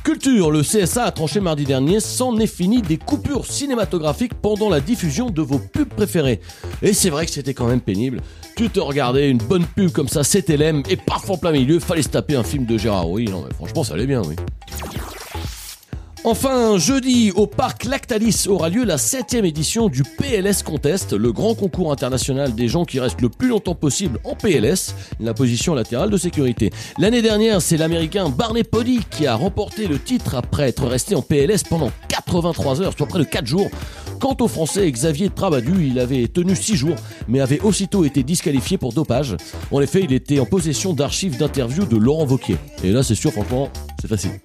Culture, 0.03 0.51
le 0.51 0.63
CSA 0.63 1.05
a 1.05 1.11
tranché 1.11 1.39
mardi 1.39 1.63
dernier, 1.63 2.01
c'en 2.01 2.37
est 2.37 2.47
fini 2.47 2.81
des 2.81 2.97
coupures 2.97 3.45
cinématographiques 3.45 4.33
pendant 4.33 4.69
la 4.69 4.81
diffusion 4.81 5.29
de 5.29 5.41
vos 5.41 5.59
pubs 5.59 5.87
préférées. 5.87 6.41
Et 6.81 6.91
c'est 6.91 7.09
vrai 7.09 7.25
que 7.25 7.31
c'était 7.31 7.53
quand 7.53 7.67
même 7.67 7.79
pénible. 7.79 8.19
Tu 8.57 8.69
te 8.69 8.81
regardais 8.81 9.29
une 9.29 9.37
bonne 9.37 9.65
pub 9.65 9.91
comme 9.91 10.09
ça, 10.09 10.25
c'était 10.25 10.57
l'aime, 10.57 10.83
et 10.89 10.97
paf 10.97 11.29
en 11.29 11.37
plein 11.37 11.53
milieu, 11.53 11.79
fallait 11.79 12.01
se 12.01 12.09
taper 12.09 12.35
un 12.35 12.43
film 12.43 12.65
de 12.65 12.77
Gérard. 12.77 13.09
Oui, 13.09 13.25
non 13.31 13.45
mais 13.47 13.53
franchement 13.55 13.85
ça 13.85 13.93
allait 13.93 14.05
bien, 14.05 14.21
oui. 14.23 14.35
Enfin, 16.25 16.77
jeudi, 16.77 17.31
au 17.35 17.47
parc 17.47 17.83
Lactalis 17.83 18.45
aura 18.47 18.69
lieu 18.69 18.85
la 18.85 18.97
7 18.97 19.33
édition 19.33 19.89
du 19.89 20.03
PLS 20.03 20.63
Contest, 20.63 21.11
le 21.11 21.33
grand 21.33 21.53
concours 21.53 21.91
international 21.91 22.55
des 22.55 22.69
gens 22.69 22.85
qui 22.85 23.01
restent 23.01 23.19
le 23.19 23.27
plus 23.27 23.49
longtemps 23.49 23.75
possible 23.75 24.19
en 24.23 24.33
PLS, 24.33 24.95
la 25.19 25.33
position 25.33 25.73
latérale 25.73 26.09
de 26.09 26.15
sécurité. 26.15 26.71
L'année 26.97 27.21
dernière, 27.21 27.61
c'est 27.61 27.75
l'américain 27.75 28.29
Barney 28.29 28.63
Pody 28.63 29.01
qui 29.11 29.27
a 29.27 29.35
remporté 29.35 29.85
le 29.85 29.99
titre 29.99 30.35
après 30.35 30.69
être 30.69 30.87
resté 30.87 31.13
en 31.13 31.21
PLS 31.21 31.63
pendant 31.69 31.91
83 32.07 32.81
heures, 32.81 32.93
soit 32.97 33.07
près 33.07 33.19
de 33.19 33.25
4 33.25 33.45
jours. 33.45 33.69
Quant 34.21 34.37
au 34.39 34.47
français 34.47 34.89
Xavier 34.89 35.29
Trabadu, 35.29 35.87
il 35.87 35.99
avait 35.99 36.29
tenu 36.29 36.55
6 36.55 36.77
jours, 36.77 36.95
mais 37.27 37.41
avait 37.41 37.59
aussitôt 37.59 38.05
été 38.05 38.23
disqualifié 38.23 38.77
pour 38.77 38.93
dopage. 38.93 39.35
En 39.71 39.81
effet, 39.81 39.99
il 40.05 40.13
était 40.13 40.39
en 40.39 40.45
possession 40.45 40.93
d'archives 40.93 41.37
d'interviews 41.37 41.85
de 41.85 41.97
Laurent 41.97 42.25
Vauquier. 42.25 42.55
Et 42.81 42.91
là, 42.91 43.03
c'est 43.03 43.15
sûr, 43.15 43.33
franchement, 43.33 43.69
c'est 43.99 44.07
facile. 44.07 44.39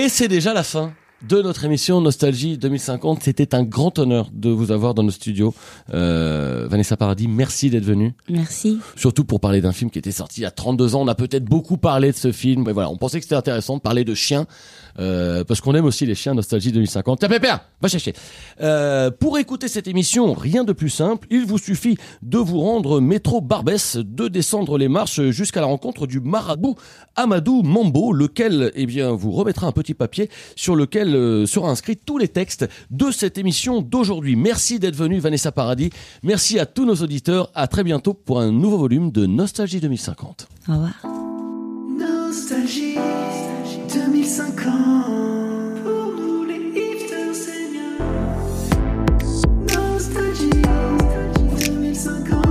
Et 0.00 0.08
c'est 0.08 0.28
déjà 0.28 0.54
la 0.54 0.62
fin 0.62 0.92
de 1.26 1.42
notre 1.42 1.64
émission 1.64 2.00
Nostalgie 2.00 2.56
2050. 2.56 3.24
C'était 3.24 3.52
un 3.52 3.64
grand 3.64 3.98
honneur 3.98 4.30
de 4.32 4.48
vous 4.48 4.70
avoir 4.70 4.94
dans 4.94 5.02
nos 5.02 5.10
studios. 5.10 5.52
Euh, 5.92 6.68
Vanessa 6.70 6.96
Paradis, 6.96 7.26
merci 7.26 7.68
d'être 7.68 7.82
venue. 7.84 8.14
Merci. 8.28 8.78
Surtout 8.94 9.24
pour 9.24 9.40
parler 9.40 9.60
d'un 9.60 9.72
film 9.72 9.90
qui 9.90 9.98
était 9.98 10.12
sorti 10.12 10.42
il 10.42 10.44
y 10.44 10.46
a 10.46 10.52
32 10.52 10.94
ans. 10.94 11.00
On 11.02 11.08
a 11.08 11.16
peut-être 11.16 11.46
beaucoup 11.46 11.78
parlé 11.78 12.12
de 12.12 12.16
ce 12.16 12.30
film. 12.30 12.62
Mais 12.64 12.72
voilà, 12.72 12.90
on 12.90 12.96
pensait 12.96 13.18
que 13.18 13.24
c'était 13.24 13.34
intéressant 13.34 13.76
de 13.78 13.82
parler 13.82 14.04
de 14.04 14.14
chiens. 14.14 14.46
Euh, 14.98 15.44
parce 15.44 15.60
qu'on 15.60 15.74
aime 15.74 15.84
aussi 15.84 16.06
les 16.06 16.14
chiens 16.14 16.34
Nostalgie 16.34 16.72
2050. 16.72 17.20
Tiens, 17.20 17.28
Pépère, 17.28 17.60
va 17.80 17.88
chercher. 17.88 18.12
Euh, 18.60 19.10
pour 19.10 19.38
écouter 19.38 19.68
cette 19.68 19.86
émission, 19.86 20.34
rien 20.34 20.64
de 20.64 20.72
plus 20.72 20.90
simple. 20.90 21.26
Il 21.30 21.46
vous 21.46 21.58
suffit 21.58 21.96
de 22.22 22.38
vous 22.38 22.60
rendre 22.60 23.00
métro 23.00 23.40
Barbès, 23.40 23.96
de 23.96 24.28
descendre 24.28 24.78
les 24.78 24.88
marches 24.88 25.20
jusqu'à 25.30 25.60
la 25.60 25.66
rencontre 25.66 26.06
du 26.06 26.20
marabout 26.20 26.76
Amadou 27.16 27.62
Mambo, 27.62 28.12
lequel, 28.12 28.72
eh 28.74 28.86
bien, 28.86 29.12
vous 29.12 29.30
remettra 29.32 29.66
un 29.66 29.72
petit 29.72 29.94
papier 29.94 30.30
sur 30.56 30.74
lequel 30.74 31.14
euh, 31.14 31.46
sera 31.46 31.70
inscrit 31.70 31.96
tous 31.96 32.18
les 32.18 32.28
textes 32.28 32.68
de 32.90 33.10
cette 33.10 33.38
émission 33.38 33.82
d'aujourd'hui. 33.82 34.36
Merci 34.36 34.78
d'être 34.78 34.96
venu 34.96 35.18
Vanessa 35.18 35.52
Paradis. 35.52 35.90
Merci 36.22 36.58
à 36.58 36.66
tous 36.66 36.84
nos 36.84 36.96
auditeurs. 36.96 37.50
À 37.54 37.66
très 37.66 37.84
bientôt 37.84 38.14
pour 38.14 38.40
un 38.40 38.50
nouveau 38.50 38.78
volume 38.78 39.10
de 39.10 39.26
Nostalgie 39.26 39.80
2050. 39.80 40.48
Au 40.68 40.72
revoir. 40.72 40.92
Nostalgie 41.98 42.96
2050 44.28 45.82
Pour 45.84 46.12
nous 46.12 46.44
les 46.44 46.60
hipsters 46.76 47.34
seniors 47.34 48.02
Nostalgie 49.74 50.50
2050 51.58 52.48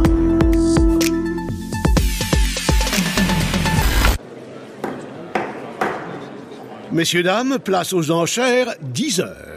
Messieurs, 6.92 7.22
dames, 7.22 7.60
place 7.64 7.94
aux 7.94 8.10
enchères, 8.10 8.74
10 8.82 9.20
heures. 9.20 9.57